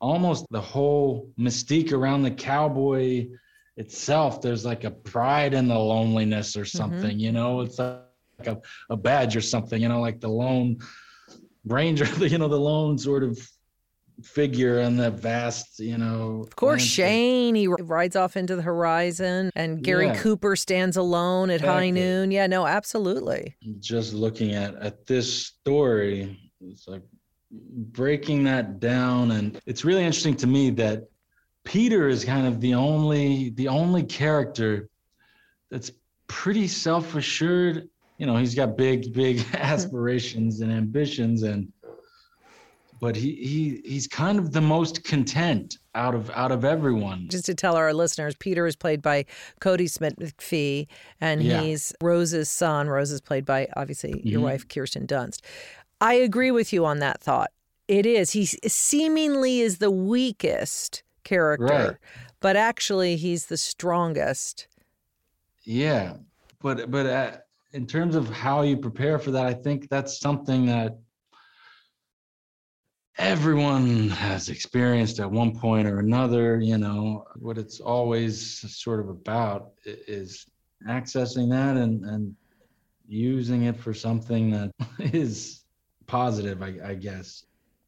almost 0.00 0.46
the 0.50 0.60
whole 0.60 1.28
mystique 1.38 1.92
around 1.92 2.22
the 2.22 2.30
cowboy 2.30 3.28
itself 3.76 4.42
there's 4.42 4.64
like 4.64 4.84
a 4.84 4.90
pride 4.90 5.54
in 5.54 5.66
the 5.66 5.78
loneliness 5.78 6.56
or 6.56 6.60
mm-hmm. 6.60 6.76
something 6.76 7.10
mm-hmm. 7.10 7.18
you 7.18 7.32
know 7.32 7.62
it's 7.62 7.78
like 7.78 8.02
a, 8.46 8.60
a 8.90 8.96
badge 8.96 9.34
or 9.34 9.40
something 9.40 9.80
you 9.80 9.88
know 9.88 10.00
like 10.00 10.20
the 10.20 10.28
lone 10.28 10.76
ranger 11.64 12.04
you 12.26 12.38
know 12.38 12.48
the 12.48 12.58
lone 12.58 12.98
sort 12.98 13.22
of 13.22 13.38
figure 14.22 14.80
in 14.80 14.96
the 14.96 15.10
vast 15.10 15.78
you 15.78 15.96
know 15.96 16.42
of 16.46 16.54
course 16.54 16.82
landscape. 16.82 17.06
shane 17.06 17.54
he 17.54 17.66
rides 17.66 18.14
off 18.14 18.36
into 18.36 18.54
the 18.54 18.62
horizon 18.62 19.50
and 19.56 19.82
gary 19.82 20.06
yeah. 20.06 20.16
cooper 20.16 20.54
stands 20.54 20.96
alone 20.96 21.50
at 21.50 21.56
exactly. 21.56 21.86
high 21.86 21.90
noon 21.90 22.30
yeah 22.30 22.46
no 22.46 22.66
absolutely 22.66 23.56
just 23.80 24.12
looking 24.12 24.54
at 24.54 24.74
at 24.76 25.06
this 25.06 25.46
story 25.46 26.38
it's 26.60 26.86
like 26.86 27.02
breaking 27.50 28.44
that 28.44 28.78
down 28.80 29.32
and 29.32 29.60
it's 29.66 29.84
really 29.84 30.04
interesting 30.04 30.36
to 30.36 30.46
me 30.46 30.70
that 30.70 31.04
Peter 31.64 32.08
is 32.08 32.24
kind 32.24 32.46
of 32.46 32.60
the 32.60 32.74
only 32.74 33.50
the 33.50 33.68
only 33.68 34.02
character 34.02 34.88
that's 35.70 35.92
pretty 36.26 36.66
self-assured 36.66 37.88
you 38.22 38.26
know, 38.26 38.36
he's 38.36 38.54
got 38.54 38.76
big, 38.76 39.12
big 39.12 39.44
aspirations 39.52 40.60
and 40.60 40.70
ambitions, 40.70 41.42
and 41.42 41.72
but 43.00 43.16
he 43.16 43.34
he 43.34 43.82
he's 43.84 44.06
kind 44.06 44.38
of 44.38 44.52
the 44.52 44.60
most 44.60 45.02
content 45.02 45.78
out 45.96 46.14
of 46.14 46.30
out 46.30 46.52
of 46.52 46.64
everyone. 46.64 47.26
Just 47.28 47.46
to 47.46 47.54
tell 47.56 47.74
our 47.74 47.92
listeners, 47.92 48.36
Peter 48.36 48.64
is 48.64 48.76
played 48.76 49.02
by 49.02 49.24
Kodi 49.60 49.90
Smit-McPhee, 49.90 50.86
and 51.20 51.42
yeah. 51.42 51.62
he's 51.62 51.92
Rose's 52.00 52.48
son. 52.48 52.86
Rose 52.86 53.10
is 53.10 53.20
played 53.20 53.44
by 53.44 53.66
obviously 53.76 54.12
mm-hmm. 54.12 54.28
your 54.28 54.40
wife 54.40 54.68
Kirsten 54.68 55.04
Dunst. 55.04 55.40
I 56.00 56.14
agree 56.14 56.52
with 56.52 56.72
you 56.72 56.86
on 56.86 57.00
that 57.00 57.20
thought. 57.20 57.50
It 57.88 58.06
is. 58.06 58.30
He 58.30 58.46
seemingly 58.46 59.62
is 59.62 59.78
the 59.78 59.90
weakest 59.90 61.02
character, 61.24 61.66
right. 61.66 61.96
but 62.40 62.56
actually 62.56 63.16
he's 63.16 63.46
the 63.46 63.56
strongest. 63.56 64.66
Yeah, 65.62 66.14
but 66.60 66.90
but 66.90 67.06
uh, 67.06 67.36
in 67.72 67.86
terms 67.86 68.14
of 68.14 68.28
how 68.28 68.62
you 68.62 68.76
prepare 68.76 69.18
for 69.18 69.30
that, 69.32 69.46
I 69.46 69.54
think 69.54 69.88
that's 69.88 70.20
something 70.20 70.66
that 70.66 70.98
everyone 73.18 74.08
has 74.08 74.48
experienced 74.48 75.20
at 75.20 75.30
one 75.30 75.56
point 75.58 75.86
or 75.86 75.98
another. 75.98 76.60
You 76.60 76.78
know, 76.78 77.24
what 77.36 77.58
it's 77.58 77.80
always 77.80 78.60
sort 78.74 79.00
of 79.00 79.08
about 79.08 79.72
is 79.84 80.46
accessing 80.88 81.50
that 81.50 81.76
and 81.76 82.04
and 82.04 82.34
using 83.06 83.64
it 83.64 83.76
for 83.76 83.92
something 83.92 84.50
that 84.50 84.72
is 84.98 85.64
positive, 86.06 86.62
I, 86.62 86.74
I 86.84 86.94
guess. 86.94 87.44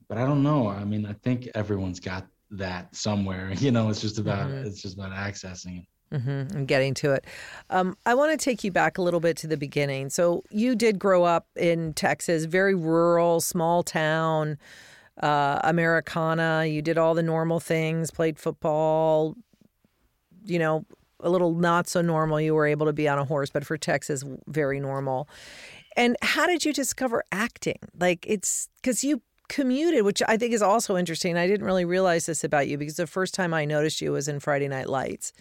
But 0.08 0.18
I 0.18 0.26
don't 0.26 0.42
know. 0.42 0.68
I 0.68 0.84
mean, 0.84 1.06
I 1.06 1.14
think 1.14 1.48
everyone's 1.54 2.00
got 2.00 2.26
that 2.58 2.94
somewhere. 2.94 3.52
You 3.64 3.70
know, 3.70 3.88
it's 3.88 4.00
just 4.00 4.18
about 4.18 4.48
mm-hmm. 4.48 4.66
it's 4.66 4.82
just 4.82 4.94
about 4.94 5.12
accessing 5.12 5.80
it. 5.80 5.86
Mm-hmm, 6.12 6.56
and 6.56 6.68
getting 6.68 6.94
to 6.94 7.12
it. 7.12 7.24
Um, 7.70 7.96
I 8.06 8.14
want 8.14 8.38
to 8.38 8.42
take 8.42 8.62
you 8.62 8.70
back 8.70 8.98
a 8.98 9.02
little 9.02 9.20
bit 9.20 9.36
to 9.38 9.46
the 9.46 9.56
beginning. 9.56 10.10
So, 10.10 10.44
you 10.50 10.76
did 10.76 10.98
grow 10.98 11.24
up 11.24 11.48
in 11.56 11.92
Texas, 11.94 12.44
very 12.44 12.74
rural, 12.74 13.40
small 13.40 13.82
town, 13.82 14.58
uh, 15.20 15.60
Americana. 15.64 16.66
You 16.66 16.82
did 16.82 16.98
all 16.98 17.14
the 17.14 17.22
normal 17.22 17.58
things, 17.58 18.10
played 18.10 18.38
football, 18.38 19.34
you 20.44 20.58
know, 20.58 20.84
a 21.20 21.30
little 21.30 21.54
not 21.54 21.88
so 21.88 22.00
normal. 22.00 22.40
You 22.40 22.54
were 22.54 22.66
able 22.66 22.86
to 22.86 22.92
be 22.92 23.08
on 23.08 23.18
a 23.18 23.24
horse, 23.24 23.50
but 23.50 23.64
for 23.64 23.78
Texas, 23.78 24.22
very 24.46 24.78
normal. 24.78 25.28
And 25.96 26.16
how 26.22 26.46
did 26.46 26.64
you 26.64 26.72
discover 26.72 27.24
acting? 27.32 27.78
Like, 27.98 28.24
it's 28.28 28.68
because 28.76 29.02
you 29.04 29.22
commuted, 29.48 30.04
which 30.04 30.22
I 30.26 30.36
think 30.36 30.52
is 30.52 30.62
also 30.62 30.96
interesting. 30.96 31.36
I 31.36 31.46
didn't 31.46 31.66
really 31.66 31.84
realize 31.84 32.26
this 32.26 32.44
about 32.44 32.68
you 32.68 32.78
because 32.78 32.96
the 32.96 33.06
first 33.06 33.34
time 33.34 33.52
I 33.52 33.64
noticed 33.64 34.00
you 34.00 34.12
was 34.12 34.28
in 34.28 34.40
Friday 34.40 34.68
Night 34.68 34.88
Lights. 34.88 35.32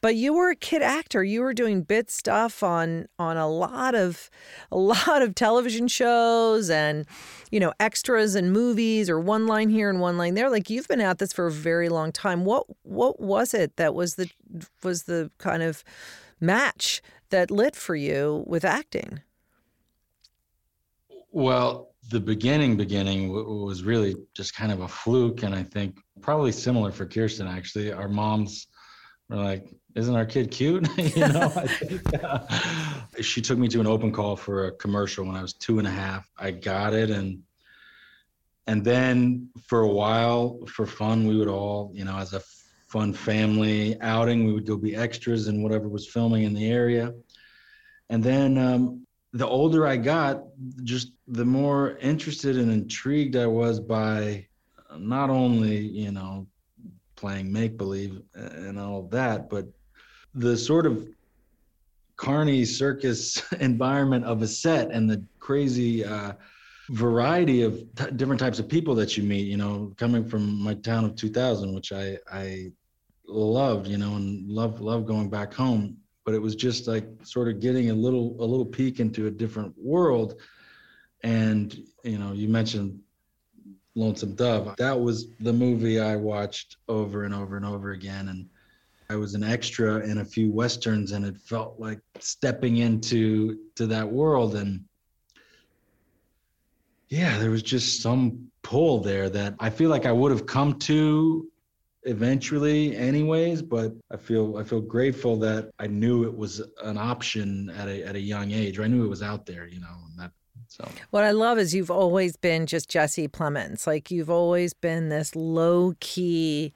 But 0.00 0.16
you 0.16 0.32
were 0.32 0.50
a 0.50 0.56
kid 0.56 0.82
actor. 0.82 1.24
You 1.24 1.42
were 1.42 1.52
doing 1.52 1.82
bit 1.82 2.10
stuff 2.10 2.62
on 2.62 3.08
on 3.18 3.36
a 3.36 3.48
lot 3.48 3.94
of 3.94 4.30
a 4.70 4.78
lot 4.78 5.22
of 5.22 5.34
television 5.34 5.88
shows 5.88 6.70
and 6.70 7.06
you 7.50 7.60
know 7.60 7.72
extras 7.80 8.34
and 8.34 8.52
movies 8.52 9.10
or 9.10 9.20
one 9.20 9.46
line 9.46 9.68
here 9.68 9.90
and 9.90 10.00
one 10.00 10.16
line 10.16 10.34
there. 10.34 10.50
Like 10.50 10.70
you've 10.70 10.88
been 10.88 11.00
at 11.00 11.18
this 11.18 11.32
for 11.32 11.46
a 11.46 11.52
very 11.52 11.88
long 11.88 12.12
time. 12.12 12.44
What 12.44 12.66
what 12.82 13.20
was 13.20 13.54
it 13.54 13.76
that 13.76 13.94
was 13.94 14.14
the 14.14 14.30
was 14.82 15.04
the 15.04 15.30
kind 15.38 15.62
of 15.62 15.84
match 16.40 17.02
that 17.30 17.50
lit 17.50 17.76
for 17.76 17.94
you 17.94 18.44
with 18.46 18.64
acting? 18.64 19.20
Well, 21.32 21.89
the 22.10 22.20
beginning 22.20 22.76
beginning 22.76 23.28
w- 23.28 23.64
was 23.64 23.84
really 23.84 24.16
just 24.34 24.54
kind 24.54 24.72
of 24.72 24.80
a 24.80 24.88
fluke 24.88 25.44
and 25.44 25.54
i 25.54 25.62
think 25.62 25.98
probably 26.20 26.52
similar 26.52 26.90
for 26.90 27.06
kirsten 27.06 27.46
actually. 27.46 27.92
Our 27.92 28.08
moms 28.08 28.66
were 29.28 29.36
like 29.36 29.72
isn't 29.94 30.14
our 30.14 30.26
kid 30.26 30.50
cute? 30.50 30.86
You 30.98 31.28
know 31.28 31.48
think 31.48 32.02
uh, 32.22 32.40
she 33.20 33.40
took 33.40 33.58
me 33.58 33.68
to 33.68 33.80
an 33.80 33.86
open 33.86 34.12
call 34.12 34.36
for 34.36 34.66
a 34.66 34.72
commercial 34.72 35.24
when 35.24 35.36
i 35.36 35.42
was 35.42 35.54
two 35.54 35.78
and 35.78 35.86
a 35.86 35.90
half. 35.90 36.28
I 36.38 36.50
got 36.50 36.92
it 36.94 37.10
and 37.10 37.42
and 38.66 38.84
then 38.84 39.48
for 39.68 39.80
a 39.80 39.88
while 39.88 40.60
for 40.66 40.86
fun 40.86 41.26
we 41.26 41.36
would 41.36 41.48
all 41.48 41.92
you 41.94 42.04
know 42.04 42.16
as 42.18 42.34
a 42.34 42.42
fun 42.88 43.12
family 43.12 44.00
outing 44.00 44.44
we 44.44 44.52
would 44.52 44.66
go 44.66 44.76
be 44.76 44.96
extras 44.96 45.46
in 45.46 45.62
whatever 45.62 45.88
was 45.88 46.08
filming 46.08 46.42
in 46.42 46.54
the 46.54 46.68
area. 46.68 47.14
And 48.08 48.22
then 48.24 48.58
um, 48.58 49.06
the 49.32 49.46
older 49.46 49.86
I 49.86 49.96
got, 49.96 50.42
just 50.82 51.12
the 51.28 51.44
more 51.44 51.96
interested 51.98 52.56
and 52.56 52.70
intrigued 52.70 53.36
I 53.36 53.46
was 53.46 53.78
by 53.78 54.46
not 54.98 55.30
only, 55.30 55.78
you 55.78 56.10
know, 56.10 56.46
playing 57.14 57.52
make 57.52 57.76
believe 57.76 58.22
and 58.34 58.78
all 58.78 59.00
of 59.00 59.10
that, 59.10 59.48
but 59.48 59.66
the 60.34 60.56
sort 60.56 60.86
of 60.86 61.08
carny 62.16 62.64
circus 62.64 63.42
environment 63.60 64.24
of 64.24 64.42
a 64.42 64.48
set 64.48 64.90
and 64.90 65.08
the 65.08 65.24
crazy 65.38 66.04
uh, 66.04 66.32
variety 66.90 67.62
of 67.62 67.74
t- 67.94 68.10
different 68.16 68.40
types 68.40 68.58
of 68.58 68.68
people 68.68 68.96
that 68.96 69.16
you 69.16 69.22
meet, 69.22 69.46
you 69.46 69.56
know, 69.56 69.92
coming 69.96 70.24
from 70.24 70.60
my 70.60 70.74
town 70.74 71.04
of 71.04 71.14
2000, 71.14 71.72
which 71.72 71.92
I, 71.92 72.18
I 72.32 72.72
loved, 73.26 73.86
you 73.86 73.96
know, 73.96 74.16
and 74.16 74.48
love, 74.48 74.80
love 74.80 75.06
going 75.06 75.30
back 75.30 75.54
home 75.54 75.98
but 76.30 76.36
it 76.36 76.40
was 76.40 76.54
just 76.54 76.86
like 76.86 77.08
sort 77.24 77.48
of 77.48 77.58
getting 77.58 77.90
a 77.90 77.92
little 77.92 78.36
a 78.38 78.46
little 78.46 78.64
peek 78.64 79.00
into 79.00 79.26
a 79.26 79.30
different 79.32 79.74
world. 79.76 80.40
And 81.24 81.76
you 82.04 82.18
know 82.18 82.30
you 82.30 82.46
mentioned 82.46 83.00
lonesome 83.96 84.36
dove. 84.36 84.76
That 84.78 85.00
was 85.00 85.26
the 85.40 85.52
movie 85.52 85.98
i 85.98 86.14
watched 86.14 86.76
over 86.86 87.24
and 87.24 87.34
over 87.34 87.56
and 87.56 87.66
over 87.66 87.90
again. 87.90 88.28
And 88.28 88.48
i 89.08 89.16
was 89.16 89.34
an 89.34 89.42
extra 89.42 89.98
in 90.08 90.18
a 90.18 90.24
few 90.24 90.52
westerns 90.52 91.10
and 91.10 91.24
it 91.24 91.36
felt 91.36 91.80
like 91.80 91.98
stepping 92.20 92.76
into 92.76 93.58
to 93.74 93.88
that 93.88 94.08
world. 94.08 94.54
And 94.54 94.84
yeah 97.08 97.38
there 97.38 97.50
was 97.50 97.64
just 97.64 98.02
some 98.02 98.52
pull 98.62 99.00
there 99.00 99.28
that 99.28 99.56
i 99.58 99.68
feel 99.68 99.90
like 99.90 100.06
i 100.06 100.12
would 100.12 100.30
have 100.30 100.46
come 100.46 100.78
to 100.78 101.49
eventually 102.04 102.96
anyways 102.96 103.60
but 103.60 103.92
i 104.10 104.16
feel 104.16 104.56
i 104.56 104.64
feel 104.64 104.80
grateful 104.80 105.36
that 105.36 105.70
i 105.78 105.86
knew 105.86 106.24
it 106.24 106.34
was 106.34 106.62
an 106.82 106.96
option 106.96 107.68
at 107.70 107.88
a 107.88 108.02
at 108.02 108.16
a 108.16 108.20
young 108.20 108.52
age 108.52 108.78
or 108.78 108.84
i 108.84 108.86
knew 108.86 109.04
it 109.04 109.08
was 109.08 109.22
out 109.22 109.44
there 109.44 109.66
you 109.66 109.80
know 109.80 109.96
and 110.08 110.18
that 110.18 110.30
so 110.66 110.88
what 111.10 111.24
i 111.24 111.30
love 111.30 111.58
is 111.58 111.74
you've 111.74 111.90
always 111.90 112.36
been 112.36 112.64
just 112.64 112.88
jesse 112.88 113.28
plemons 113.28 113.86
like 113.86 114.10
you've 114.10 114.30
always 114.30 114.72
been 114.72 115.10
this 115.10 115.36
low 115.36 115.92
key 116.00 116.72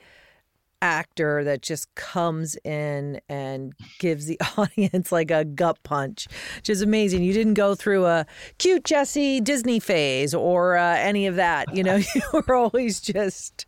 actor 0.84 1.42
that 1.44 1.62
just 1.62 1.92
comes 1.94 2.56
in 2.62 3.18
and 3.26 3.72
gives 3.98 4.26
the 4.26 4.38
audience 4.58 5.10
like 5.10 5.30
a 5.30 5.42
gut 5.42 5.82
punch, 5.82 6.28
which 6.56 6.68
is 6.68 6.82
amazing. 6.82 7.24
You 7.24 7.32
didn't 7.32 7.54
go 7.54 7.74
through 7.74 8.04
a 8.04 8.26
cute 8.58 8.84
Jesse 8.84 9.40
Disney 9.40 9.80
phase 9.80 10.34
or 10.34 10.76
uh, 10.76 10.96
any 10.96 11.26
of 11.26 11.36
that. 11.36 11.74
You 11.74 11.82
know, 11.82 11.96
you 12.14 12.22
were 12.32 12.54
always 12.54 13.00
just 13.00 13.64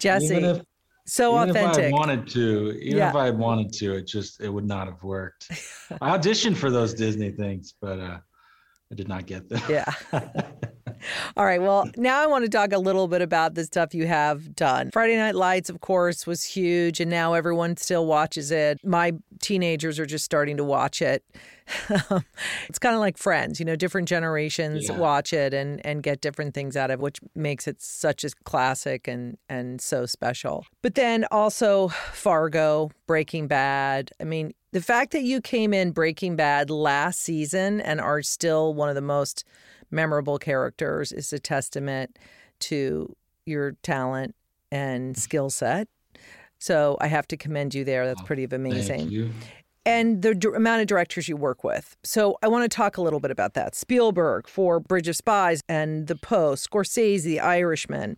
Jesse. 0.00 0.36
Even 0.36 0.44
if, 0.44 0.62
so 1.12 1.36
even 1.36 1.50
authentic. 1.50 1.84
If 1.84 1.94
I 1.94 1.98
wanted 1.98 2.26
to, 2.28 2.70
even 2.80 2.96
yeah. 2.96 3.10
if 3.10 3.14
I 3.14 3.26
had 3.26 3.36
wanted 3.36 3.70
to, 3.74 3.96
it 3.96 4.06
just 4.06 4.40
it 4.40 4.48
would 4.48 4.66
not 4.66 4.86
have 4.86 5.02
worked. 5.02 5.46
I 6.00 6.16
auditioned 6.16 6.56
for 6.56 6.70
those 6.70 6.94
Disney 6.94 7.30
things, 7.30 7.74
but 7.82 8.00
uh, 8.00 8.18
I 8.90 8.94
did 8.94 9.08
not 9.08 9.26
get 9.26 9.46
them. 9.46 9.60
Yeah. 9.68 9.84
All 11.36 11.44
right. 11.44 11.60
Well, 11.60 11.90
now 11.96 12.22
I 12.22 12.26
want 12.26 12.44
to 12.44 12.50
talk 12.50 12.72
a 12.72 12.78
little 12.78 13.08
bit 13.08 13.22
about 13.22 13.54
the 13.54 13.64
stuff 13.64 13.94
you 13.94 14.06
have 14.06 14.54
done. 14.54 14.90
Friday 14.90 15.16
Night 15.16 15.34
Lights, 15.34 15.70
of 15.70 15.80
course, 15.80 16.26
was 16.26 16.44
huge, 16.44 17.00
and 17.00 17.10
now 17.10 17.34
everyone 17.34 17.76
still 17.76 18.06
watches 18.06 18.50
it. 18.50 18.78
My 18.84 19.12
teenagers 19.40 19.98
are 19.98 20.06
just 20.06 20.24
starting 20.24 20.56
to 20.56 20.64
watch 20.64 21.02
it. 21.02 21.24
it's 22.68 22.78
kind 22.78 22.94
of 22.94 23.00
like 23.00 23.16
Friends, 23.16 23.60
you 23.60 23.66
know, 23.66 23.76
different 23.76 24.08
generations 24.08 24.88
yeah. 24.88 24.96
watch 24.96 25.32
it 25.32 25.54
and 25.54 25.84
and 25.86 26.02
get 26.02 26.20
different 26.20 26.54
things 26.54 26.76
out 26.76 26.90
of 26.90 27.00
it, 27.00 27.02
which 27.02 27.20
makes 27.34 27.66
it 27.68 27.80
such 27.80 28.24
a 28.24 28.30
classic 28.44 29.06
and 29.06 29.38
and 29.48 29.80
so 29.80 30.06
special. 30.06 30.66
But 30.82 30.94
then 30.94 31.24
also 31.30 31.88
Fargo, 31.88 32.90
Breaking 33.06 33.46
Bad. 33.46 34.10
I 34.20 34.24
mean, 34.24 34.54
the 34.72 34.80
fact 34.82 35.12
that 35.12 35.22
you 35.22 35.40
came 35.40 35.72
in 35.72 35.92
Breaking 35.92 36.36
Bad 36.36 36.70
last 36.70 37.20
season 37.20 37.80
and 37.80 38.00
are 38.00 38.22
still 38.22 38.74
one 38.74 38.88
of 38.88 38.94
the 38.94 39.00
most 39.00 39.44
memorable 39.92 40.38
characters 40.38 41.12
is 41.12 41.32
a 41.32 41.38
testament 41.38 42.18
to 42.60 43.14
your 43.46 43.72
talent 43.82 44.34
and 44.70 45.16
skill 45.16 45.50
set. 45.50 45.88
So 46.58 46.96
I 47.00 47.08
have 47.08 47.26
to 47.28 47.36
commend 47.36 47.74
you 47.74 47.84
there. 47.84 48.06
That's 48.06 48.20
oh, 48.20 48.24
pretty 48.24 48.44
amazing. 48.44 49.10
And 49.84 50.22
the 50.22 50.32
d- 50.32 50.48
amount 50.54 50.80
of 50.80 50.86
directors 50.86 51.28
you 51.28 51.36
work 51.36 51.64
with. 51.64 51.96
So 52.04 52.38
I 52.40 52.46
want 52.46 52.70
to 52.70 52.74
talk 52.74 52.96
a 52.96 53.02
little 53.02 53.18
bit 53.18 53.32
about 53.32 53.54
that. 53.54 53.74
Spielberg 53.74 54.46
for 54.46 54.78
Bridge 54.78 55.08
of 55.08 55.16
Spies 55.16 55.60
and 55.68 56.06
The 56.06 56.14
Post, 56.14 56.70
Scorsese, 56.70 57.24
The 57.24 57.40
Irishman, 57.40 58.16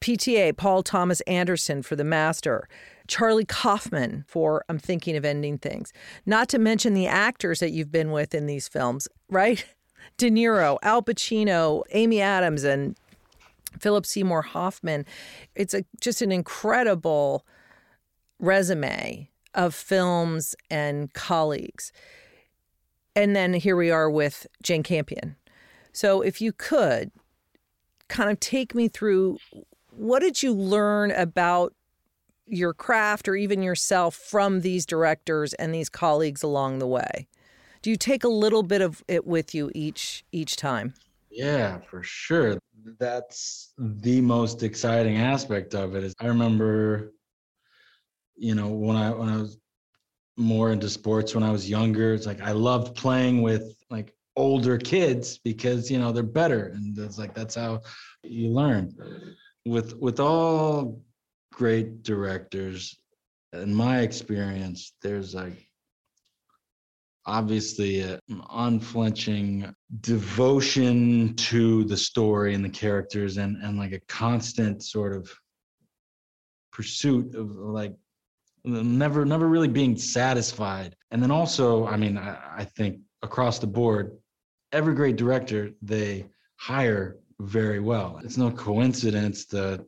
PTA, 0.00 0.56
Paul 0.56 0.82
Thomas 0.82 1.20
Anderson 1.22 1.82
for 1.82 1.96
The 1.96 2.04
Master, 2.04 2.66
Charlie 3.08 3.44
Kaufman 3.44 4.24
for 4.26 4.64
I'm 4.70 4.78
Thinking 4.78 5.14
of 5.14 5.26
Ending 5.26 5.58
Things. 5.58 5.92
Not 6.24 6.48
to 6.48 6.58
mention 6.58 6.94
the 6.94 7.06
actors 7.06 7.60
that 7.60 7.72
you've 7.72 7.92
been 7.92 8.10
with 8.10 8.34
in 8.34 8.46
these 8.46 8.68
films, 8.68 9.06
right? 9.28 9.66
De 10.16 10.30
Niro, 10.30 10.78
Al 10.82 11.02
Pacino, 11.02 11.82
Amy 11.90 12.20
Adams, 12.20 12.64
and 12.64 12.96
Philip 13.78 14.06
Seymour 14.06 14.42
Hoffman. 14.42 15.04
It's 15.54 15.74
a, 15.74 15.84
just 16.00 16.22
an 16.22 16.32
incredible 16.32 17.44
resume 18.38 19.28
of 19.54 19.74
films 19.74 20.54
and 20.70 21.12
colleagues. 21.14 21.92
And 23.14 23.36
then 23.36 23.54
here 23.54 23.76
we 23.76 23.90
are 23.90 24.10
with 24.10 24.46
Jane 24.62 24.82
Campion. 24.82 25.36
So 25.92 26.22
if 26.22 26.40
you 26.40 26.52
could 26.52 27.10
kind 28.08 28.30
of 28.30 28.40
take 28.40 28.74
me 28.74 28.88
through 28.88 29.38
what 29.90 30.20
did 30.20 30.42
you 30.42 30.52
learn 30.52 31.10
about 31.10 31.74
your 32.46 32.72
craft 32.72 33.28
or 33.28 33.36
even 33.36 33.62
yourself 33.62 34.14
from 34.14 34.60
these 34.60 34.86
directors 34.86 35.52
and 35.54 35.74
these 35.74 35.88
colleagues 35.88 36.42
along 36.42 36.78
the 36.78 36.86
way? 36.86 37.26
Do 37.82 37.90
you 37.90 37.96
take 37.96 38.22
a 38.22 38.28
little 38.28 38.62
bit 38.62 38.80
of 38.80 39.02
it 39.08 39.26
with 39.26 39.54
you 39.54 39.70
each 39.74 40.24
each 40.30 40.54
time? 40.54 40.94
Yeah, 41.30 41.78
for 41.80 42.02
sure. 42.02 42.58
That's 42.98 43.74
the 43.78 44.20
most 44.20 44.62
exciting 44.62 45.18
aspect 45.18 45.74
of 45.74 45.96
it. 45.96 46.04
Is 46.04 46.14
I 46.20 46.26
remember, 46.26 47.12
you 48.36 48.54
know, 48.54 48.68
when 48.68 48.96
I 48.96 49.10
when 49.10 49.28
I 49.28 49.36
was 49.36 49.58
more 50.36 50.72
into 50.72 50.88
sports 50.88 51.34
when 51.34 51.42
I 51.42 51.50
was 51.50 51.68
younger, 51.68 52.14
it's 52.14 52.26
like 52.26 52.40
I 52.40 52.52
loved 52.52 52.94
playing 52.96 53.42
with 53.42 53.74
like 53.90 54.14
older 54.36 54.78
kids 54.78 55.38
because 55.38 55.90
you 55.90 55.98
know 55.98 56.12
they're 56.12 56.22
better, 56.22 56.66
and 56.68 56.96
it's 56.96 57.18
like 57.18 57.34
that's 57.34 57.56
how 57.56 57.80
you 58.22 58.50
learn. 58.50 58.94
With 59.66 59.96
with 59.98 60.20
all 60.20 61.02
great 61.52 62.04
directors, 62.04 62.96
in 63.52 63.74
my 63.74 64.00
experience, 64.00 64.92
there's 65.02 65.34
like 65.34 65.66
obviously 67.26 68.18
unflinching 68.50 69.72
devotion 70.00 71.34
to 71.36 71.84
the 71.84 71.96
story 71.96 72.54
and 72.54 72.64
the 72.64 72.68
characters 72.68 73.36
and 73.36 73.56
and 73.62 73.78
like 73.78 73.92
a 73.92 74.00
constant 74.08 74.82
sort 74.82 75.14
of 75.14 75.32
pursuit 76.72 77.34
of 77.34 77.50
like 77.54 77.94
never 78.64 79.24
never 79.24 79.48
really 79.48 79.68
being 79.68 79.96
satisfied. 79.96 80.96
And 81.10 81.22
then 81.22 81.30
also 81.30 81.86
i 81.86 81.96
mean 81.96 82.18
I, 82.18 82.38
I 82.58 82.64
think 82.64 83.00
across 83.22 83.58
the 83.58 83.66
board 83.66 84.18
every 84.72 84.94
great 84.94 85.16
director 85.16 85.70
they 85.82 86.26
hire 86.56 87.18
very 87.40 87.80
well. 87.80 88.20
It's 88.24 88.36
no 88.36 88.50
coincidence 88.50 89.46
that 89.46 89.84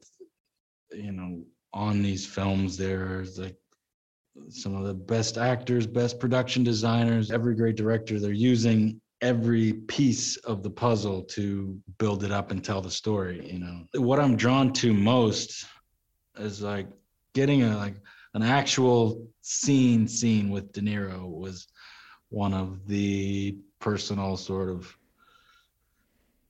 you 0.93 1.13
know 1.13 1.43
on 1.73 2.03
these 2.03 2.27
films 2.27 2.77
there's 2.77 3.39
like 3.39 3.57
some 4.49 4.75
of 4.75 4.87
the 4.87 4.95
best 4.95 5.39
actors, 5.39 5.87
best 5.87 6.19
production 6.19 6.65
designers, 6.65 7.31
every 7.31 7.55
great 7.55 7.77
director. 7.77 8.19
They're 8.19 8.33
using 8.33 9.01
every 9.21 9.73
piece 9.73 10.37
of 10.39 10.63
the 10.63 10.71
puzzle 10.71 11.23
to 11.23 11.81
build 11.99 12.25
it 12.25 12.33
up 12.33 12.51
and 12.51 12.63
tell 12.63 12.81
the 12.81 12.91
story. 12.91 13.51
You 13.51 13.59
know, 13.61 13.85
what 13.95 14.21
I'm 14.21 14.37
drawn 14.37 14.73
to 14.75 14.93
most 14.93 15.65
is 16.39 16.63
like 16.63 16.89
getting 17.33 17.63
a 17.63 17.77
like 17.77 17.97
an 18.35 18.43
actual 18.43 19.27
scene 19.43 20.09
scene 20.09 20.51
with 20.51 20.73
De 20.73 20.81
Niro 20.81 21.29
was 21.29 21.69
one 22.31 22.53
of 22.53 22.87
the 22.87 23.57
personal 23.79 24.37
sort 24.37 24.69
of 24.69 24.95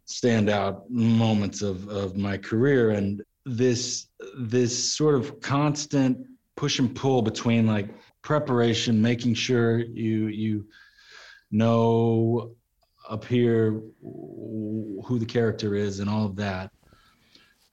standout 0.07 0.88
moments 0.88 1.62
of 1.62 1.88
of 1.88 2.16
my 2.16 2.37
career 2.37 2.90
and 2.90 3.23
this 3.44 4.09
this 4.38 4.94
sort 4.94 5.14
of 5.14 5.40
constant 5.40 6.18
push 6.57 6.79
and 6.79 6.95
pull 6.95 7.23
between 7.23 7.67
like 7.67 7.88
preparation, 8.23 9.01
making 9.01 9.35
sure 9.35 9.79
you 9.79 10.29
you 10.29 10.67
know 11.51 12.53
up 13.09 13.25
here 13.25 13.81
who 14.03 15.19
the 15.19 15.27
character 15.27 15.75
is 15.75 16.01
and 16.01 16.09
all 16.09 16.25
of 16.25 16.37
that. 16.37 16.71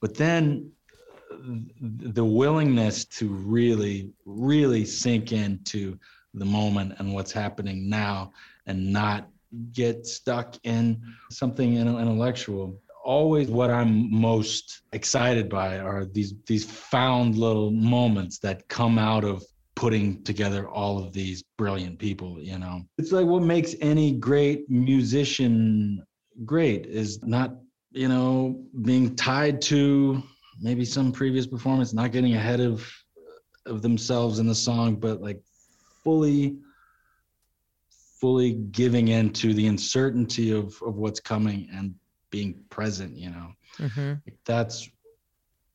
But 0.02 0.16
then 0.16 0.72
the 1.80 2.26
willingness 2.26 3.06
to 3.06 3.30
really, 3.30 4.12
really 4.26 4.86
sink 4.86 5.32
into 5.32 5.98
the 6.34 6.46
moment 6.46 6.94
and 7.00 7.14
what's 7.14 7.32
happening 7.32 7.90
now 7.90 8.32
and 8.68 8.92
not 8.92 9.30
get 9.74 10.06
stuck 10.06 10.56
in 10.64 11.02
something 11.30 11.78
intellectual 11.78 12.80
always 13.04 13.50
what 13.50 13.70
I'm 13.70 14.14
most 14.14 14.82
excited 14.94 15.50
by 15.50 15.80
are 15.80 16.06
these 16.06 16.34
these 16.46 16.66
found 16.66 17.38
little 17.38 17.72
moments 17.72 18.40
that 18.40 18.68
come 18.68 18.98
out 18.98 19.24
of 19.24 19.44
putting 19.76 20.22
together 20.24 20.70
all 20.70 21.04
of 21.04 21.14
these 21.14 21.44
brilliant 21.58 21.98
people, 21.98 22.40
you 22.40 22.58
know. 22.60 22.82
It's 22.98 23.12
like 23.12 23.26
what 23.26 23.44
makes 23.44 23.76
any 23.82 24.12
great 24.12 24.70
musician 24.70 26.06
great 26.46 26.86
is 26.86 27.24
not, 27.24 27.56
you 27.92 28.08
know, 28.08 28.64
being 28.84 29.16
tied 29.16 29.62
to 29.64 30.22
maybe 30.60 30.86
some 30.86 31.12
previous 31.12 31.48
performance, 31.48 31.94
not 31.94 32.12
getting 32.12 32.36
ahead 32.36 32.60
of 32.60 32.88
of 33.66 33.82
themselves 33.82 34.40
in 34.40 34.48
the 34.48 34.56
song, 34.56 34.96
but 34.96 35.22
like 35.22 35.42
fully 36.04 36.58
fully 38.20 38.54
giving 38.72 39.08
into 39.08 39.54
the 39.54 39.68
uncertainty 39.68 40.52
of 40.52 40.80
of 40.84 40.96
what's 40.98 41.20
coming 41.20 41.68
and 41.74 41.96
being 42.32 42.56
present 42.70 43.16
you 43.16 43.30
know 43.30 43.52
mm-hmm. 43.78 44.14
that's 44.46 44.90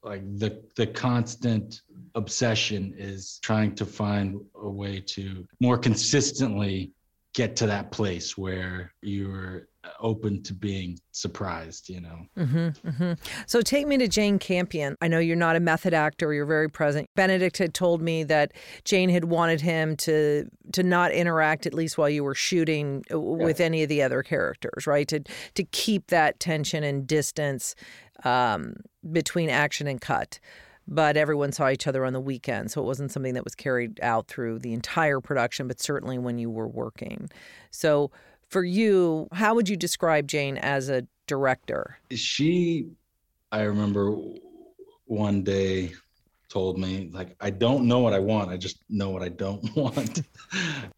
like 0.02 0.22
the 0.38 0.62
the 0.76 0.86
constant 0.86 1.82
obsession 2.14 2.94
is 2.96 3.38
trying 3.42 3.74
to 3.74 3.84
find 3.84 4.40
a 4.62 4.68
way 4.68 5.00
to 5.00 5.46
more 5.60 5.78
consistently 5.78 6.92
get 7.34 7.54
to 7.54 7.66
that 7.66 7.92
place 7.92 8.36
where 8.36 8.92
you're 9.02 9.68
open 10.00 10.42
to 10.44 10.54
being 10.54 10.98
surprised, 11.12 11.88
you 11.88 12.00
know. 12.00 12.26
Mm-hmm, 12.36 12.88
mm-hmm. 12.88 13.12
So 13.46 13.60
take 13.60 13.86
me 13.86 13.98
to 13.98 14.08
Jane 14.08 14.38
Campion. 14.38 14.96
I 15.00 15.08
know 15.08 15.18
you're 15.18 15.36
not 15.36 15.56
a 15.56 15.60
method 15.60 15.94
actor; 15.94 16.32
you're 16.32 16.46
very 16.46 16.68
present. 16.68 17.08
Benedict 17.14 17.58
had 17.58 17.74
told 17.74 18.02
me 18.02 18.24
that 18.24 18.52
Jane 18.84 19.08
had 19.08 19.24
wanted 19.24 19.60
him 19.60 19.96
to 19.98 20.48
to 20.72 20.82
not 20.82 21.12
interact 21.12 21.66
at 21.66 21.74
least 21.74 21.98
while 21.98 22.10
you 22.10 22.24
were 22.24 22.34
shooting 22.34 23.04
uh, 23.12 23.20
with 23.20 23.60
any 23.60 23.82
of 23.82 23.88
the 23.88 24.02
other 24.02 24.22
characters, 24.22 24.86
right? 24.86 25.08
To 25.08 25.20
to 25.54 25.64
keep 25.64 26.08
that 26.08 26.40
tension 26.40 26.84
and 26.84 27.06
distance 27.06 27.74
um, 28.24 28.76
between 29.10 29.50
action 29.50 29.86
and 29.86 30.00
cut 30.00 30.40
but 30.88 31.16
everyone 31.16 31.52
saw 31.52 31.68
each 31.68 31.86
other 31.86 32.04
on 32.04 32.12
the 32.12 32.20
weekend. 32.20 32.70
So 32.70 32.80
it 32.80 32.84
wasn't 32.84 33.10
something 33.10 33.34
that 33.34 33.44
was 33.44 33.54
carried 33.54 33.98
out 34.02 34.28
through 34.28 34.60
the 34.60 34.72
entire 34.72 35.20
production, 35.20 35.66
but 35.66 35.80
certainly 35.80 36.18
when 36.18 36.38
you 36.38 36.48
were 36.48 36.68
working. 36.68 37.28
So 37.70 38.10
for 38.56 38.64
you, 38.64 39.28
how 39.32 39.54
would 39.54 39.68
you 39.68 39.76
describe 39.76 40.26
Jane 40.26 40.56
as 40.56 40.88
a 40.88 41.06
director? 41.26 41.98
She, 42.10 42.86
I 43.52 43.64
remember 43.64 44.16
one 45.04 45.42
day 45.42 45.92
told 46.48 46.78
me 46.78 47.10
like 47.12 47.36
i 47.40 47.50
don't 47.50 47.86
know 47.86 47.98
what 47.98 48.14
i 48.14 48.20
want 48.20 48.50
i 48.50 48.56
just 48.56 48.78
know 48.88 49.10
what 49.10 49.22
i 49.22 49.28
don't 49.28 49.76
want. 49.76 50.22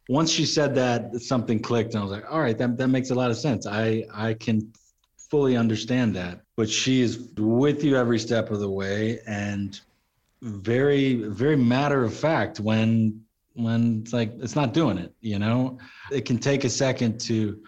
Once 0.09 0.31
she 0.31 0.47
said 0.47 0.73
that 0.77 1.21
something 1.21 1.59
clicked 1.59 1.95
and 1.95 2.01
i 2.01 2.05
was 2.05 2.13
like 2.13 2.31
all 2.31 2.39
right 2.39 2.57
that, 2.59 2.77
that 2.79 2.89
makes 2.89 3.11
a 3.11 3.15
lot 3.15 3.29
of 3.29 3.37
sense. 3.37 3.67
I 3.67 4.05
i 4.15 4.35
can 4.35 4.73
fully 5.31 5.57
understand 5.57 6.15
that. 6.15 6.43
But 6.57 6.71
she 6.71 7.01
is 7.01 7.31
with 7.37 7.83
you 7.83 7.97
every 7.97 8.21
step 8.21 8.53
of 8.53 8.61
the 8.61 8.71
way 8.71 9.19
and 9.27 9.81
very 10.43 11.15
very 11.15 11.57
matter 11.57 12.05
of 12.05 12.15
fact 12.15 12.61
when 12.61 13.25
when 13.59 14.01
it's 14.03 14.13
like 14.13 14.33
it's 14.41 14.57
not 14.57 14.73
doing 14.73 14.99
it 14.99 15.13
you 15.21 15.39
know? 15.39 15.79
It 16.11 16.25
can 16.25 16.39
take 16.39 16.65
a 16.65 16.71
second 16.71 17.21
to 17.23 17.61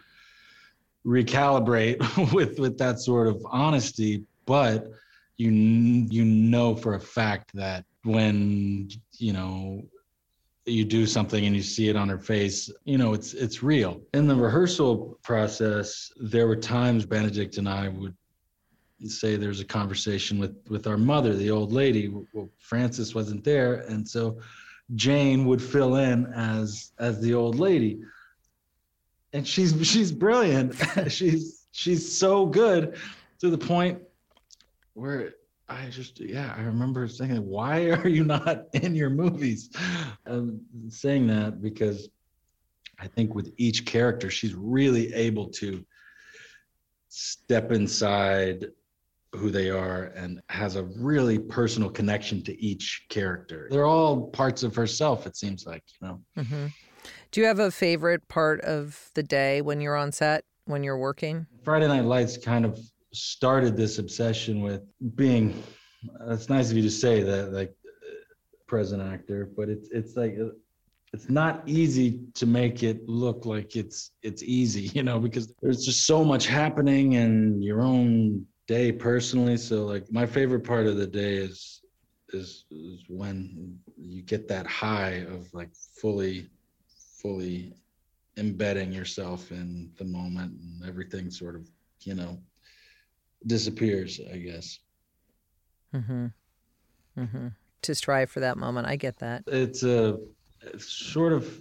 recalibrate 1.06 2.32
with 2.32 2.58
with 2.58 2.78
that 2.78 3.00
sort 3.00 3.26
of 3.26 3.44
honesty 3.50 4.24
but 4.46 4.90
you 5.38 5.50
you 5.50 6.24
know 6.24 6.74
for 6.74 6.94
a 6.94 7.00
fact 7.00 7.50
that 7.54 7.84
when 8.04 8.88
you 9.16 9.32
know 9.32 9.82
you 10.66 10.84
do 10.84 11.06
something 11.06 11.46
and 11.46 11.56
you 11.56 11.62
see 11.62 11.88
it 11.88 11.96
on 11.96 12.08
her 12.08 12.18
face 12.18 12.70
you 12.84 12.98
know 12.98 13.14
it's 13.14 13.32
it's 13.32 13.62
real. 13.62 14.00
In 14.12 14.26
the 14.26 14.36
rehearsal 14.36 15.18
process 15.22 16.12
there 16.16 16.46
were 16.46 16.56
times 16.56 17.06
benedict 17.06 17.56
and 17.56 17.68
i 17.68 17.88
would 17.88 18.14
say 19.08 19.36
there's 19.36 19.60
a 19.60 19.64
conversation 19.64 20.38
with 20.38 20.56
with 20.68 20.86
our 20.86 20.98
mother 20.98 21.34
the 21.34 21.50
old 21.50 21.72
lady. 21.72 22.08
Well 22.32 22.50
frances 22.58 23.14
wasn't 23.14 23.44
there. 23.44 23.74
And 23.88 24.06
so 24.06 24.38
Jane 24.94 25.44
would 25.46 25.62
fill 25.62 25.96
in 25.96 26.26
as 26.26 26.92
as 26.98 27.20
the 27.20 27.34
old 27.34 27.58
lady. 27.58 28.00
And 29.32 29.46
she's 29.46 29.74
she's 29.86 30.12
brilliant. 30.12 30.74
she's 31.08 31.66
she's 31.72 32.18
so 32.18 32.46
good 32.46 32.96
to 33.40 33.50
the 33.50 33.58
point 33.58 34.00
where 34.94 35.34
I 35.68 35.88
just 35.90 36.20
yeah, 36.20 36.54
I 36.56 36.62
remember 36.62 37.06
saying, 37.06 37.46
why 37.46 37.90
are 37.90 38.08
you 38.08 38.24
not 38.24 38.66
in 38.74 38.94
your 38.94 39.10
movies? 39.10 39.70
I'm 40.26 40.60
saying 40.88 41.28
that 41.28 41.62
because 41.62 42.08
I 42.98 43.06
think 43.06 43.34
with 43.34 43.52
each 43.56 43.86
character, 43.86 44.28
she's 44.28 44.54
really 44.54 45.14
able 45.14 45.48
to 45.50 45.84
step 47.08 47.72
inside 47.72 48.66
who 49.32 49.50
they 49.50 49.70
are 49.70 50.04
and 50.16 50.40
has 50.48 50.76
a 50.76 50.82
really 50.82 51.38
personal 51.38 51.88
connection 51.88 52.42
to 52.42 52.60
each 52.60 53.06
character. 53.08 53.68
They're 53.70 53.86
all 53.86 54.28
parts 54.28 54.62
of 54.62 54.74
herself, 54.74 55.26
it 55.26 55.36
seems 55.36 55.66
like, 55.66 55.82
you 56.00 56.08
know. 56.08 56.20
Mm-hmm. 56.38 56.66
Do 57.30 57.40
you 57.40 57.46
have 57.46 57.60
a 57.60 57.70
favorite 57.70 58.26
part 58.28 58.60
of 58.62 59.10
the 59.14 59.22
day 59.22 59.62
when 59.62 59.80
you're 59.80 59.96
on 59.96 60.10
set, 60.10 60.44
when 60.64 60.82
you're 60.82 60.98
working? 60.98 61.46
Friday 61.64 61.86
Night 61.86 62.04
Lights 62.04 62.36
kind 62.36 62.64
of 62.64 62.78
started 63.12 63.76
this 63.76 63.98
obsession 63.98 64.62
with 64.62 64.82
being, 65.14 65.62
it's 66.28 66.48
nice 66.48 66.70
of 66.70 66.76
you 66.76 66.82
to 66.82 66.90
say 66.90 67.22
that, 67.22 67.52
like, 67.52 67.72
present 68.66 69.02
actor, 69.02 69.50
but 69.56 69.68
it's, 69.68 69.88
it's 69.90 70.16
like, 70.16 70.36
it's 71.12 71.28
not 71.28 71.62
easy 71.66 72.20
to 72.34 72.46
make 72.46 72.82
it 72.82 73.08
look 73.08 73.44
like 73.44 73.74
it's 73.74 74.12
it's 74.22 74.44
easy 74.44 74.82
you 74.94 75.02
know 75.02 75.18
because 75.18 75.52
there's 75.60 75.84
just 75.84 76.06
so 76.06 76.24
much 76.24 76.46
happening 76.46 77.16
and 77.16 77.64
your 77.64 77.82
own 77.82 78.46
day 78.70 78.92
personally. 78.92 79.56
So 79.56 79.84
like 79.84 80.04
my 80.12 80.24
favorite 80.24 80.62
part 80.62 80.86
of 80.86 80.96
the 80.96 81.06
day 81.06 81.34
is 81.34 81.82
is, 82.32 82.66
is 82.70 83.02
when 83.08 83.76
you 83.96 84.22
get 84.22 84.46
that 84.46 84.64
high 84.64 85.24
of 85.28 85.52
like 85.52 85.70
fully 85.74 86.48
fully 87.20 87.74
embedding 88.36 88.92
yourself 88.92 89.50
in 89.50 89.90
the 89.98 90.04
moment 90.04 90.52
and 90.52 90.88
everything 90.88 91.28
sort 91.28 91.56
of 91.56 91.68
you 92.02 92.14
know 92.14 92.38
disappears 93.46 94.20
i 94.32 94.36
guess. 94.36 94.78
Mm-hmm. 95.92 96.26
Mm-hmm. 97.18 97.48
To 97.82 97.94
strive 97.94 98.30
for 98.30 98.38
that 98.38 98.56
moment. 98.56 98.86
I 98.86 98.94
get 98.94 99.18
that. 99.18 99.42
It's 99.48 99.82
a 99.82 100.16
it 100.62 100.80
sort 100.80 101.32
of 101.32 101.60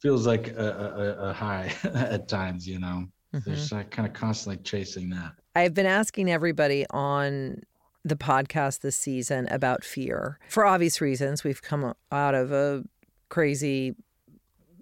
feels 0.00 0.26
like 0.26 0.48
a, 0.48 1.16
a, 1.20 1.28
a 1.28 1.32
high 1.34 1.70
at 1.84 2.28
times 2.28 2.66
you 2.66 2.78
know? 2.78 3.04
Mm-hmm. 3.34 3.50
there's 3.50 3.72
like 3.72 3.90
kind 3.90 4.08
of 4.08 4.14
constantly 4.14 4.56
chasing 4.62 5.10
that 5.10 5.32
i've 5.58 5.74
been 5.74 5.86
asking 5.86 6.30
everybody 6.30 6.86
on 6.90 7.62
the 8.04 8.16
podcast 8.16 8.80
this 8.80 8.96
season 8.96 9.46
about 9.50 9.84
fear 9.84 10.38
for 10.48 10.64
obvious 10.64 11.00
reasons 11.00 11.44
we've 11.44 11.62
come 11.62 11.94
out 12.10 12.34
of 12.34 12.52
a 12.52 12.84
crazy 13.28 13.94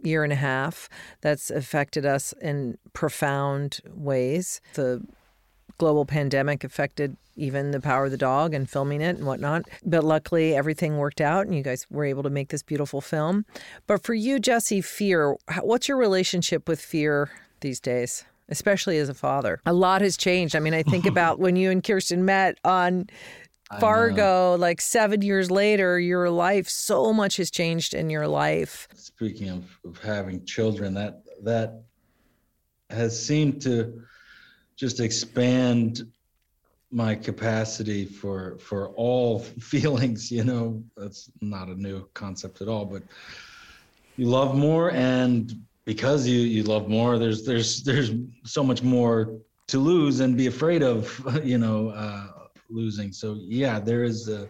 year 0.07 0.25
and 0.25 0.33
a 0.33 0.37
half 0.37 0.89
that's 1.21 1.51
affected 1.51 2.07
us 2.07 2.33
in 2.41 2.79
profound 2.93 3.81
ways. 3.91 4.61
The 4.75 5.03
global 5.79 6.07
pandemic 6.07 6.65
affected 6.65 7.17
even 7.37 7.71
the 7.71 7.81
power 7.81 8.07
of 8.07 8.11
the 8.11 8.17
dog 8.17 8.55
and 8.55 8.71
filming 8.71 9.03
it 9.03 9.17
and 9.17 9.27
whatnot. 9.27 9.69
But 9.85 10.05
luckily, 10.05 10.55
everything 10.55 10.97
worked 10.97 11.21
out 11.21 11.47
and 11.47 11.55
you 11.55 11.62
guys 11.62 11.87
were 11.91 12.05
able 12.05 12.23
to 12.23 12.31
make 12.31 12.49
this 12.49 12.62
beautiful 12.62 13.01
film. 13.01 13.45
But 13.87 14.03
for 14.03 14.15
you, 14.15 14.39
Jesse, 14.39 14.81
fear, 14.81 15.37
what's 15.61 15.89
your 15.89 15.99
relationship 15.99 16.67
with 16.69 16.81
fear 16.81 17.31
these 17.61 17.81
days? 17.81 18.25
Especially 18.49 18.99
as 18.99 19.09
a 19.09 19.15
father, 19.15 19.61
a 19.67 19.73
lot 19.73 20.03
has 20.03 20.17
changed. 20.17 20.55
I 20.55 20.61
mean, 20.61 20.75
I 20.75 20.83
think 20.85 21.05
about 21.07 21.39
when 21.41 21.57
you 21.57 21.71
and 21.71 21.83
Kirsten 21.83 22.25
met 22.25 22.59
on 22.65 23.09
Fargo, 23.81 24.57
like 24.57 24.81
seven 24.81 25.23
years 25.23 25.51
later, 25.51 25.99
your 25.99 26.31
life, 26.31 26.69
so 26.69 27.13
much 27.13 27.39
has 27.39 27.51
changed 27.51 27.95
in 27.95 28.11
your 28.11 28.29
life. 28.29 28.87
Speaking 28.95 29.49
of, 29.51 29.65
of 29.85 29.99
having 30.01 30.45
children, 30.45 30.95
that 30.95 31.23
that 31.43 31.83
has 32.91 33.21
seemed 33.21 33.61
to 33.63 34.03
just 34.77 35.01
expand 35.01 36.07
my 36.91 37.15
capacity 37.15 38.05
for 38.05 38.57
for 38.59 38.91
all 38.91 39.39
feelings 39.61 40.31
you 40.31 40.45
know 40.45 40.83
that's 40.97 41.31
not 41.41 41.69
a 41.69 41.75
new 41.75 42.07
concept 42.15 42.63
at 42.63 42.69
all 42.69 42.85
but 42.85 43.03
you 44.17 44.27
love 44.27 44.55
more 44.55 44.93
and 44.93 45.61
because 45.87 46.27
you 46.27 46.40
you 46.40 46.62
love 46.64 46.88
more 46.88 47.18
there's 47.18 47.46
there's 47.46 47.83
there's 47.83 48.11
so 48.44 48.62
much 48.62 48.83
more 48.83 49.38
to 49.68 49.79
lose 49.79 50.20
and 50.20 50.37
be 50.37 50.46
afraid 50.46 50.83
of 50.83 51.40
you 51.44 51.59
know 51.59 51.90
uh, 51.90 52.27
losing. 52.70 53.12
So 53.12 53.38
yeah, 53.40 53.79
there 53.79 54.05
is 54.05 54.29
a, 54.29 54.49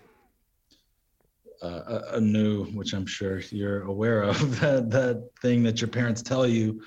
a, 1.63 2.03
a 2.13 2.21
new, 2.21 2.65
which 2.67 2.93
I'm 2.93 3.07
sure 3.07 3.41
you're 3.51 3.83
aware 3.83 4.23
of, 4.23 4.61
that 4.61 4.91
that 4.91 5.29
thing 5.43 5.63
that 5.65 5.81
your 5.81 5.89
parents 5.89 6.23
tell 6.23 6.47
you, 6.47 6.83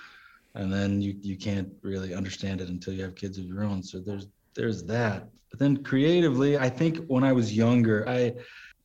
and 0.56 0.72
then 0.72 1.02
you 1.02 1.16
you 1.22 1.38
can't 1.38 1.70
really 1.82 2.14
understand 2.14 2.62
it 2.62 2.70
until 2.70 2.94
you 2.94 3.04
have 3.04 3.16
kids 3.16 3.38
of 3.38 3.46
your 3.46 3.64
own. 3.64 3.84
So 3.84 4.00
there's 4.00 4.28
there's 4.56 4.84
that. 4.84 5.28
But 5.50 5.60
then 5.60 5.84
creatively, 5.84 6.58
I 6.58 6.70
think 6.70 7.06
when 7.08 7.24
I 7.24 7.34
was 7.34 7.56
younger, 7.56 8.08
I 8.08 8.34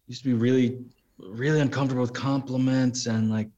used 0.07 0.23
to 0.23 0.29
be 0.29 0.35
really 0.35 0.79
really 1.19 1.61
uncomfortable 1.61 2.03
with 2.03 2.13
compliments 2.13 3.07
and 3.07 3.31
like 3.31 3.49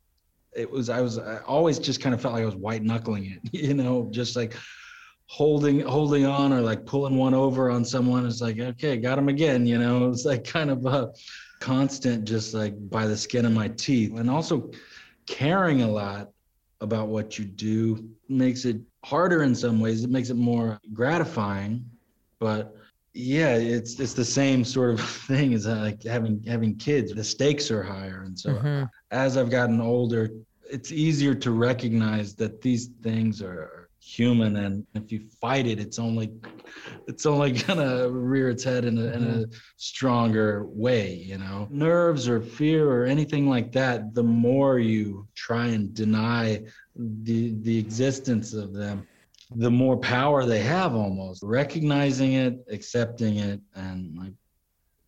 it 0.57 0.71
was 0.71 0.89
I 0.89 1.01
was 1.01 1.19
I 1.19 1.39
always 1.47 1.79
just 1.79 2.01
kind 2.01 2.15
of 2.15 2.21
felt 2.21 2.35
like 2.35 2.43
I 2.43 2.47
was 2.47 2.57
white 2.57 2.83
knuckling 2.83 3.27
it, 3.27 3.41
you 3.53 3.75
know, 3.75 4.09
just 4.11 4.37
like 4.37 4.55
holding 5.27 5.81
holding 5.81 6.25
on 6.25 6.53
or 6.53 6.61
like 6.61 6.87
pulling 6.87 7.17
one 7.17 7.35
over 7.35 7.71
on 7.71 7.85
someone. 7.85 8.27
It's 8.27 8.41
like 8.41 8.59
okay 8.59 8.97
got 8.97 9.19
him 9.19 9.29
again 9.29 9.67
you 9.67 9.79
know? 9.79 10.09
It's 10.09 10.25
like 10.25 10.45
kind 10.45 10.71
of 10.71 10.87
a 10.87 11.13
constant 11.61 12.25
just 12.25 12.55
like 12.55 12.75
by 12.91 13.07
the 13.07 13.17
skin 13.17 13.45
of 13.45 13.53
my 13.53 13.69
teeth. 13.69 14.17
And 14.17 14.31
also 14.31 14.71
caring 15.27 15.83
a 15.83 15.89
lot 15.89 16.31
about 16.81 17.09
what 17.09 17.39
you 17.39 17.45
do 17.45 18.09
makes 18.29 18.65
it 18.65 18.79
harder 19.05 19.43
in 19.43 19.55
some 19.55 19.81
ways. 19.81 20.05
It 20.05 20.11
makes 20.11 20.31
it 20.31 20.37
more 20.37 20.81
gratifying 20.93 21.85
but 22.39 22.77
yeah 23.17 23.55
it's 23.55 23.99
it's 23.99 24.13
the 24.13 24.25
same 24.25 24.63
sort 24.63 24.91
of 24.91 25.01
thing 25.27 25.55
as 25.55 25.67
like 25.67 26.03
having 26.03 26.43
having 26.47 26.77
kids 26.77 27.13
the 27.15 27.25
stakes 27.25 27.71
are 27.71 27.83
higher 27.83 28.23
and 28.27 28.39
so 28.39 28.51
mm-hmm. 28.51 28.85
as 29.11 29.37
i've 29.37 29.51
gotten 29.51 29.81
older 29.81 30.29
it's 30.69 30.93
easier 30.93 31.35
to 31.35 31.53
recognize 31.53 32.35
that 32.35 32.61
these 32.61 32.89
things 33.03 33.41
are 33.41 33.89
human 34.01 34.57
and 34.57 34.87
if 34.95 35.11
you 35.11 35.21
fight 35.41 35.67
it 35.67 35.81
it's 35.81 35.99
only 35.99 36.31
it's 37.09 37.25
only 37.27 37.53
gonna 37.67 38.09
rear 38.09 38.51
its 38.51 38.63
head 38.63 38.85
in 38.85 38.99
a, 38.99 39.07
in 39.07 39.25
a 39.25 39.27
mm-hmm. 39.27 39.43
stronger 39.77 40.67
way 40.67 41.15
you 41.15 41.39
know 41.39 41.67
nerves 41.71 42.29
or 42.29 42.41
fear 42.41 42.89
or 42.89 43.07
anything 43.07 43.49
like 43.49 43.73
that 43.73 44.15
the 44.15 44.23
more 44.23 44.79
you 44.79 45.27
try 45.35 45.67
and 45.67 45.95
deny 45.95 46.63
the 46.95 47.55
the 47.63 47.79
existence 47.79 48.53
of 48.53 48.75
them 48.75 49.07
the 49.55 49.71
more 49.71 49.97
power 49.97 50.45
they 50.45 50.61
have 50.61 50.95
almost 50.95 51.43
recognizing 51.43 52.33
it 52.33 52.59
accepting 52.71 53.37
it 53.37 53.61
and 53.75 54.17
like 54.19 54.33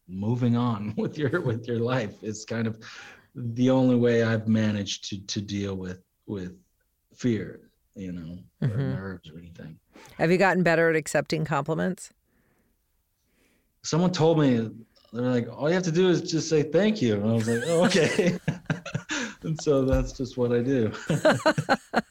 moving 0.07 0.57
on 0.57 0.95
with 0.97 1.19
your 1.19 1.41
with 1.41 1.67
your 1.67 1.81
life 1.81 2.23
is 2.23 2.45
kind 2.45 2.67
of 2.67 2.79
the 3.35 3.69
only 3.69 3.97
way 3.97 4.23
i've 4.23 4.49
managed 4.49 5.09
to 5.09 5.21
to 5.27 5.41
deal 5.41 5.75
with 5.75 6.03
with 6.27 6.57
fear 7.15 7.69
you 7.99 8.13
know, 8.13 8.39
mm-hmm. 8.63 8.81
or 8.81 8.95
nerves 8.95 9.29
or 9.29 9.39
anything. 9.39 9.79
Have 10.17 10.31
you 10.31 10.39
gotten 10.39 10.63
better 10.63 10.89
at 10.89 10.97
accepting 10.97 11.45
compliments? 11.45 12.11
Someone 13.83 14.13
told 14.13 14.39
me 14.39 14.71
they're 15.13 15.23
like, 15.23 15.49
all 15.49 15.69
you 15.69 15.75
have 15.75 15.83
to 15.85 15.93
do 15.93 16.09
is 16.09 16.23
just 16.23 16.49
say 16.49 16.63
thank 16.63 17.03
you, 17.03 17.15
and 17.15 17.29
I 17.29 17.33
was 17.33 17.49
like, 17.49 17.63
oh, 17.67 17.85
okay. 17.87 18.39
and 19.43 19.61
so 19.61 19.85
that's 19.85 20.13
just 20.13 20.37
what 20.37 20.53
I 20.53 20.61
do. 20.61 20.93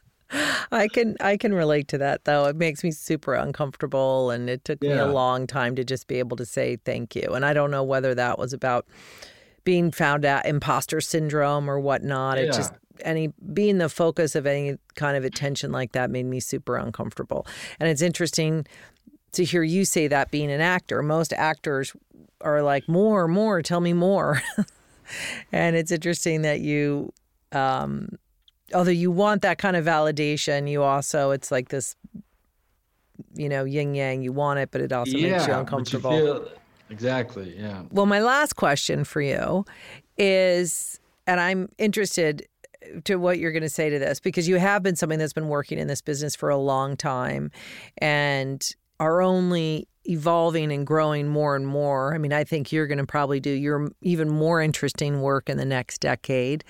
I 0.78 0.88
can 0.88 1.16
I 1.20 1.38
can 1.38 1.54
relate 1.54 1.88
to 1.90 1.98
that 2.00 2.26
though. 2.26 2.46
It 2.46 2.56
makes 2.56 2.84
me 2.84 2.92
super 2.92 3.34
uncomfortable 3.34 4.32
and 4.32 4.50
it 4.50 4.64
took 4.64 4.80
yeah. 4.82 4.94
me 4.94 5.00
a 5.00 5.08
long 5.08 5.48
time 5.48 5.76
to 5.76 5.84
just 5.84 6.08
be 6.08 6.20
able 6.20 6.38
to 6.38 6.46
say 6.46 6.78
thank 6.78 7.16
you. 7.16 7.30
And 7.34 7.46
I 7.46 7.54
don't 7.54 7.72
know 7.72 7.84
whether 7.84 8.16
that 8.16 8.40
was 8.40 8.54
about 8.54 8.86
being 9.64 9.92
found 9.92 10.24
out 10.24 10.46
imposter 10.46 11.02
syndrome 11.02 11.70
or 11.70 11.80
whatnot. 11.80 12.38
Yeah. 12.38 12.46
It 12.46 12.54
just 12.54 12.74
any 13.02 13.34
being 13.54 13.78
the 13.78 13.90
focus 13.90 14.36
of 14.36 14.46
any 14.46 14.78
kind 14.96 15.18
of 15.18 15.24
attention 15.24 15.72
like 15.72 15.92
that 15.92 16.10
made 16.10 16.26
me 16.26 16.40
super 16.40 16.78
uncomfortable. 16.78 17.46
And 17.80 17.90
it's 17.90 18.02
interesting 18.02 18.66
to 19.34 19.44
hear 19.44 19.64
you 19.64 19.86
say 19.86 20.08
that 20.08 20.32
being 20.32 20.52
an 20.52 20.62
actor. 20.62 21.04
Most 21.04 21.34
actors 21.34 21.94
are 22.42 22.62
like 22.62 22.88
more, 22.88 23.28
more, 23.28 23.62
tell 23.62 23.82
me 23.82 23.94
more. 23.94 24.42
and 25.52 25.76
it's 25.76 25.92
interesting 25.92 26.44
that 26.44 26.62
you 26.62 27.12
um 27.52 28.10
although 28.74 28.92
you 28.92 29.12
want 29.12 29.42
that 29.42 29.58
kind 29.58 29.76
of 29.76 29.86
validation, 29.86 30.70
you 30.70 30.84
also 30.84 31.32
it's 31.32 31.52
like 31.52 31.70
this 31.70 31.96
you 33.34 33.50
know, 33.50 33.64
yin 33.64 33.96
yang, 33.96 34.22
you 34.22 34.32
want 34.32 34.60
it, 34.60 34.70
but 34.72 34.82
it 34.82 34.92
also 34.92 35.18
yeah, 35.18 35.32
makes 35.32 35.48
you 35.48 35.54
uncomfortable. 35.54 36.12
You 36.12 36.26
feel, 36.26 36.50
exactly, 36.90 37.56
yeah. 37.58 37.84
Well, 37.92 38.06
my 38.06 38.20
last 38.20 38.56
question 38.56 39.04
for 39.04 39.22
you 39.22 39.66
is 40.18 41.00
and 41.28 41.40
I'm 41.40 41.70
interested 41.78 42.48
to 43.04 43.16
what 43.16 43.38
you're 43.38 43.52
going 43.52 43.64
to 43.64 43.70
say 43.70 43.90
to 43.90 44.00
this 44.00 44.20
because 44.20 44.48
you 44.48 44.56
have 44.56 44.82
been 44.82 44.96
something 44.96 45.20
that's 45.20 45.34
been 45.34 45.50
working 45.50 45.78
in 45.78 45.88
this 45.88 46.02
business 46.02 46.36
for 46.36 46.50
a 46.50 46.58
long 46.58 46.96
time 46.96 47.52
and 47.98 48.76
are 49.00 49.22
only 49.22 49.88
evolving 50.06 50.72
and 50.72 50.88
growing 50.88 51.28
more 51.28 51.56
and 51.56 51.68
more. 51.68 52.16
I 52.16 52.18
mean, 52.18 52.32
I 52.32 52.46
think 52.46 52.72
you're 52.72 52.88
going 52.88 52.98
to 52.98 53.06
probably 53.06 53.40
do 53.42 53.50
your 53.50 53.90
even 54.02 54.30
more 54.30 54.62
interesting 54.62 55.22
work 55.22 55.50
in 55.50 55.58
the 55.58 55.66
next 55.66 56.00
decade 56.00 56.64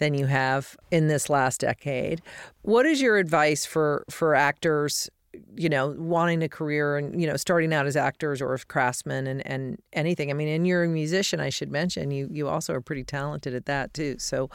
than 0.00 0.14
you 0.14 0.26
have 0.26 0.76
in 0.90 1.06
this 1.06 1.30
last 1.30 1.60
decade. 1.60 2.20
What 2.62 2.86
is 2.86 3.00
your 3.00 3.18
advice 3.18 3.64
for 3.64 4.04
for 4.10 4.34
actors 4.34 5.08
you 5.54 5.68
know, 5.68 5.94
wanting 5.96 6.42
a 6.42 6.48
career 6.48 6.96
and, 6.96 7.20
you 7.20 7.24
know, 7.24 7.36
starting 7.36 7.72
out 7.72 7.86
as 7.86 7.94
actors 7.94 8.42
or 8.42 8.52
as 8.52 8.64
craftsmen 8.64 9.28
and, 9.28 9.46
and 9.46 9.80
anything. 9.92 10.28
I 10.28 10.34
mean, 10.34 10.48
and 10.48 10.66
you're 10.66 10.82
a 10.82 10.88
musician, 10.88 11.38
I 11.38 11.50
should 11.50 11.70
mention. 11.70 12.10
You 12.10 12.28
you 12.32 12.48
also 12.48 12.74
are 12.74 12.80
pretty 12.80 13.04
talented 13.04 13.54
at 13.54 13.66
that 13.66 13.94
too. 13.94 14.16
So 14.18 14.50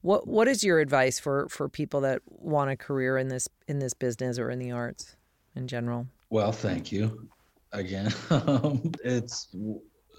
what 0.00 0.26
what 0.26 0.48
is 0.48 0.64
your 0.64 0.80
advice 0.80 1.18
for 1.18 1.46
for 1.50 1.68
people 1.68 2.00
that 2.02 2.22
want 2.26 2.70
a 2.70 2.76
career 2.76 3.18
in 3.18 3.28
this 3.28 3.48
in 3.68 3.80
this 3.80 3.92
business 3.92 4.38
or 4.38 4.50
in 4.50 4.58
the 4.58 4.70
arts 4.70 5.16
in 5.54 5.68
general? 5.68 6.06
Well, 6.30 6.52
thank 6.52 6.90
you 6.90 7.28
again. 7.72 8.12
Um, 8.30 8.92
it's 9.04 9.54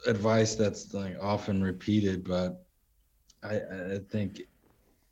advice 0.05 0.55
that's 0.55 0.93
like 0.93 1.17
often 1.19 1.63
repeated, 1.63 2.23
but 2.23 2.65
I, 3.43 3.55
I 3.55 3.99
think 4.09 4.41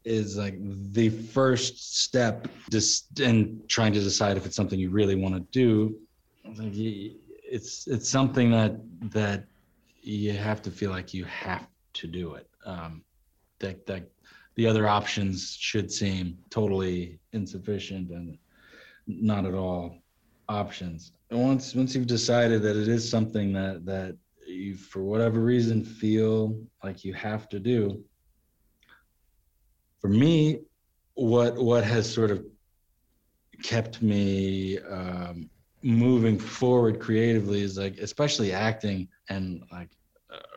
is 0.05 0.37
like 0.37 0.55
the 0.91 1.09
first 1.09 2.01
step 2.03 2.47
just 2.71 3.19
in 3.19 3.61
trying 3.67 3.93
to 3.93 3.99
decide 3.99 4.37
if 4.37 4.45
it's 4.45 4.55
something 4.55 4.79
you 4.79 4.89
really 4.89 5.15
want 5.15 5.35
to 5.35 5.41
do. 5.51 5.95
It's 6.45 7.87
it's 7.87 8.09
something 8.09 8.51
that 8.51 8.75
that 9.11 9.45
you 10.01 10.33
have 10.33 10.61
to 10.63 10.71
feel 10.71 10.91
like 10.91 11.13
you 11.13 11.23
have 11.25 11.67
to 11.93 12.07
do 12.07 12.35
it. 12.35 12.49
Um, 12.65 13.03
that 13.59 13.85
that 13.85 14.09
the 14.55 14.67
other 14.67 14.87
options 14.87 15.55
should 15.59 15.91
seem 15.91 16.37
totally 16.49 17.19
insufficient 17.31 18.11
and 18.11 18.37
not 19.07 19.45
at 19.45 19.53
all 19.53 19.97
options. 20.49 21.13
And 21.29 21.41
once 21.41 21.73
once 21.73 21.95
you've 21.95 22.07
decided 22.07 22.61
that 22.63 22.75
it 22.75 22.87
is 22.87 23.09
something 23.09 23.53
that 23.53 23.85
that 23.85 24.17
you 24.45 24.75
for 24.75 25.03
whatever 25.03 25.39
reason 25.39 25.83
feel 25.83 26.59
like 26.83 27.05
you 27.05 27.13
have 27.13 27.47
to 27.49 27.59
do, 27.59 28.03
for 30.03 30.09
me, 30.09 30.59
what 31.13 31.55
what 31.55 31.85
has 31.85 32.13
sort 32.13 32.29
of 32.29 32.43
kept 33.63 34.01
me 34.01 34.77
um, 34.79 35.49
moving 35.81 36.37
forward 36.37 36.99
creatively 36.99 37.61
is 37.61 37.77
like 37.77 37.97
especially 37.99 38.51
acting 38.51 39.07
and 39.29 39.63
like 39.71 39.87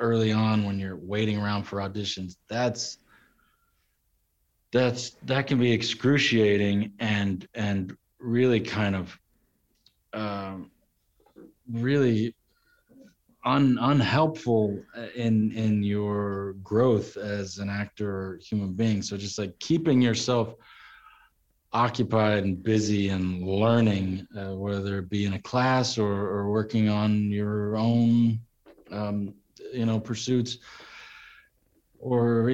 early 0.00 0.32
on 0.32 0.64
when 0.64 0.80
you're 0.80 0.96
waiting 0.96 1.38
around 1.38 1.62
for 1.62 1.78
auditions 1.78 2.36
that's 2.48 2.98
that's 4.72 5.10
that 5.22 5.46
can 5.46 5.58
be 5.58 5.70
excruciating 5.70 6.92
and 6.98 7.46
and 7.54 7.96
really 8.18 8.58
kind 8.58 8.96
of 8.96 9.16
um, 10.12 10.72
really 11.70 12.34
un, 13.46 13.78
unhelpful 13.80 14.82
in 15.14 15.52
in 15.52 15.82
your 15.82 16.54
growth 16.62 17.16
as 17.16 17.58
an 17.58 17.70
actor 17.70 18.10
or 18.10 18.40
human 18.42 18.74
being. 18.74 19.00
So 19.00 19.16
just 19.16 19.38
like 19.38 19.58
keeping 19.60 20.02
yourself 20.02 20.54
occupied 21.72 22.44
and 22.44 22.62
busy 22.62 23.08
and 23.08 23.42
learning 23.46 24.26
uh, 24.36 24.54
whether 24.54 24.98
it 24.98 25.10
be 25.10 25.26
in 25.26 25.34
a 25.34 25.42
class 25.42 25.98
or, 25.98 26.12
or 26.12 26.50
working 26.50 26.88
on 26.88 27.30
your 27.30 27.76
own 27.76 28.40
um, 28.90 29.34
you 29.72 29.84
know 29.84 30.00
pursuits 30.00 30.58
or 31.98 32.50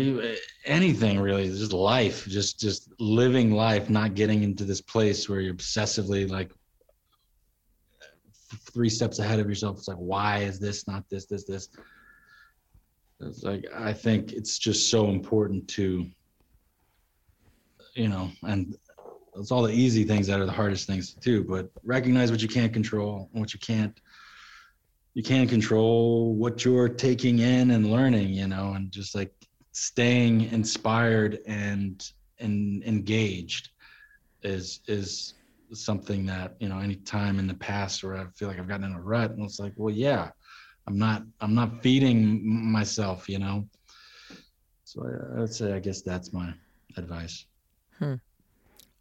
anything 0.65 1.21
really 1.21 1.47
just 1.47 1.73
life 1.73 2.27
just 2.27 2.59
just 2.59 2.93
living 2.99 3.53
life 3.53 3.91
not 3.91 4.15
getting 4.15 4.43
into 4.43 4.65
this 4.65 4.81
place 4.81 5.29
where 5.29 5.41
you're 5.41 5.55
obsessively 5.55 6.29
like 6.29 6.51
three 8.73 8.91
steps 8.91 9.19
ahead 9.19 9.41
of 9.41 9.49
yourself. 9.49 9.79
It's 9.79 9.89
like 9.89 9.97
why 9.97 10.39
is 10.39 10.59
this 10.59 10.87
not 10.87 11.09
this 11.09 11.27
this 11.27 11.45
this? 11.45 11.69
It's 13.25 13.43
like 13.43 13.67
i 13.75 13.93
think 13.93 14.33
it's 14.33 14.59
just 14.59 14.91
so 14.91 15.09
important 15.09 15.69
to 15.69 16.07
you 17.95 18.09
know 18.09 18.31
and 18.43 18.75
it's 19.37 19.51
all 19.51 19.63
the 19.63 19.73
easy 19.73 20.05
things 20.05 20.27
that 20.27 20.41
are 20.41 20.47
the 20.47 20.53
hardest 20.53 20.87
things 20.87 21.15
to 21.15 21.21
do 21.21 21.45
but 21.45 21.71
recognize 21.85 22.31
what 22.31 22.43
you 22.43 22.49
can't 22.49 22.73
control 22.73 23.29
and 23.33 23.41
what 23.41 23.55
you 23.55 23.61
can't 23.61 24.01
you 25.15 25.23
can't 25.23 25.49
control 25.49 26.35
what 26.35 26.65
you're 26.65 26.89
taking 26.89 27.39
in 27.39 27.71
and 27.71 27.91
learning 27.91 28.31
you 28.31 28.49
know 28.49 28.73
and 28.75 28.91
just 28.91 29.15
like 29.15 29.33
staying 29.73 30.43
inspired 30.53 31.39
and 31.47 32.13
and 32.41 32.83
engaged 32.85 33.71
is 34.43 34.81
is 34.89 35.35
something 35.73 36.27
that 36.27 36.55
you 36.61 36.69
know 36.69 36.79
any 36.79 36.97
time 36.97 37.39
in 37.39 37.47
the 37.47 37.55
past 37.55 38.03
where 38.03 38.17
i 38.17 38.27
feel 38.35 38.49
like 38.49 38.59
i've 38.59 38.69
gotten 38.69 38.85
in 38.85 38.93
a 38.93 39.01
rut 39.01 39.31
and 39.31 39.45
it's 39.45 39.59
like 39.59 39.73
well 39.77 39.95
yeah 39.95 40.31
i'm 40.87 40.99
not 40.99 41.23
i'm 41.41 41.55
not 41.55 41.83
feeding 41.83 42.41
myself 42.45 43.29
you 43.29 43.39
know 43.39 43.67
so 44.85 45.05
i, 45.05 45.37
I 45.37 45.41
would 45.41 45.53
say 45.53 45.73
i 45.73 45.79
guess 45.79 46.03
that's 46.03 46.33
my 46.33 46.53
advice 46.97 47.47
hmm. 47.99 48.15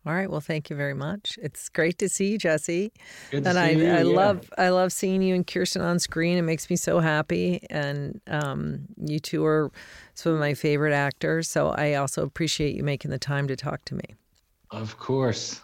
All 0.03 0.13
right. 0.13 0.31
Well, 0.31 0.41
thank 0.41 0.71
you 0.71 0.75
very 0.75 0.95
much. 0.95 1.38
It's 1.43 1.69
great 1.69 1.99
to 1.99 2.10
see 2.10 2.31
you, 2.31 2.39
Jesse. 2.39 2.91
Good 3.29 3.45
and 3.45 3.60
I, 3.60 3.71
you, 3.71 3.86
I 3.86 4.01
yeah. 4.01 4.15
love 4.15 4.49
I 4.57 4.69
love 4.69 4.91
seeing 4.91 5.21
you 5.21 5.36
and 5.36 5.45
Kirsten 5.45 5.84
on 5.84 5.99
screen. 5.99 6.39
It 6.39 6.41
makes 6.41 6.71
me 6.71 6.75
so 6.75 6.99
happy. 6.99 7.63
And 7.69 8.19
um, 8.25 8.88
you 8.97 9.19
two 9.19 9.45
are 9.45 9.71
some 10.15 10.34
of 10.34 10.39
my 10.39 10.55
favorite 10.55 10.93
actors. 10.93 11.49
So 11.49 11.69
I 11.69 11.93
also 11.95 12.23
appreciate 12.23 12.75
you 12.75 12.84
making 12.84 13.12
the 13.12 13.19
time 13.19 13.47
to 13.47 13.55
talk 13.55 13.86
to 13.86 13.95
me. 13.95 14.15
Of 14.71 14.97
course. 14.97 15.62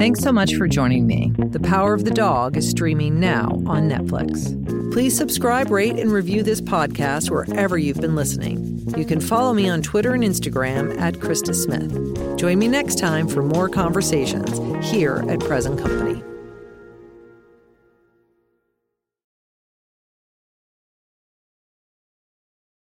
Thanks 0.00 0.20
so 0.20 0.32
much 0.32 0.54
for 0.54 0.66
joining 0.66 1.06
me. 1.06 1.30
The 1.36 1.60
Power 1.60 1.92
of 1.92 2.06
the 2.06 2.10
Dog 2.10 2.56
is 2.56 2.70
streaming 2.70 3.20
now 3.20 3.48
on 3.66 3.86
Netflix. 3.86 4.48
Please 4.94 5.14
subscribe, 5.14 5.70
rate, 5.70 5.98
and 5.98 6.10
review 6.10 6.42
this 6.42 6.62
podcast 6.62 7.30
wherever 7.30 7.76
you've 7.76 8.00
been 8.00 8.14
listening. 8.14 8.82
You 8.96 9.04
can 9.04 9.20
follow 9.20 9.52
me 9.52 9.68
on 9.68 9.82
Twitter 9.82 10.14
and 10.14 10.24
Instagram 10.24 10.98
at 10.98 11.16
Krista 11.16 11.54
Smith. 11.54 12.38
Join 12.38 12.58
me 12.58 12.66
next 12.66 12.98
time 12.98 13.28
for 13.28 13.42
more 13.42 13.68
conversations 13.68 14.58
here 14.90 15.22
at 15.28 15.38
Present 15.40 15.78
Company. 15.78 16.29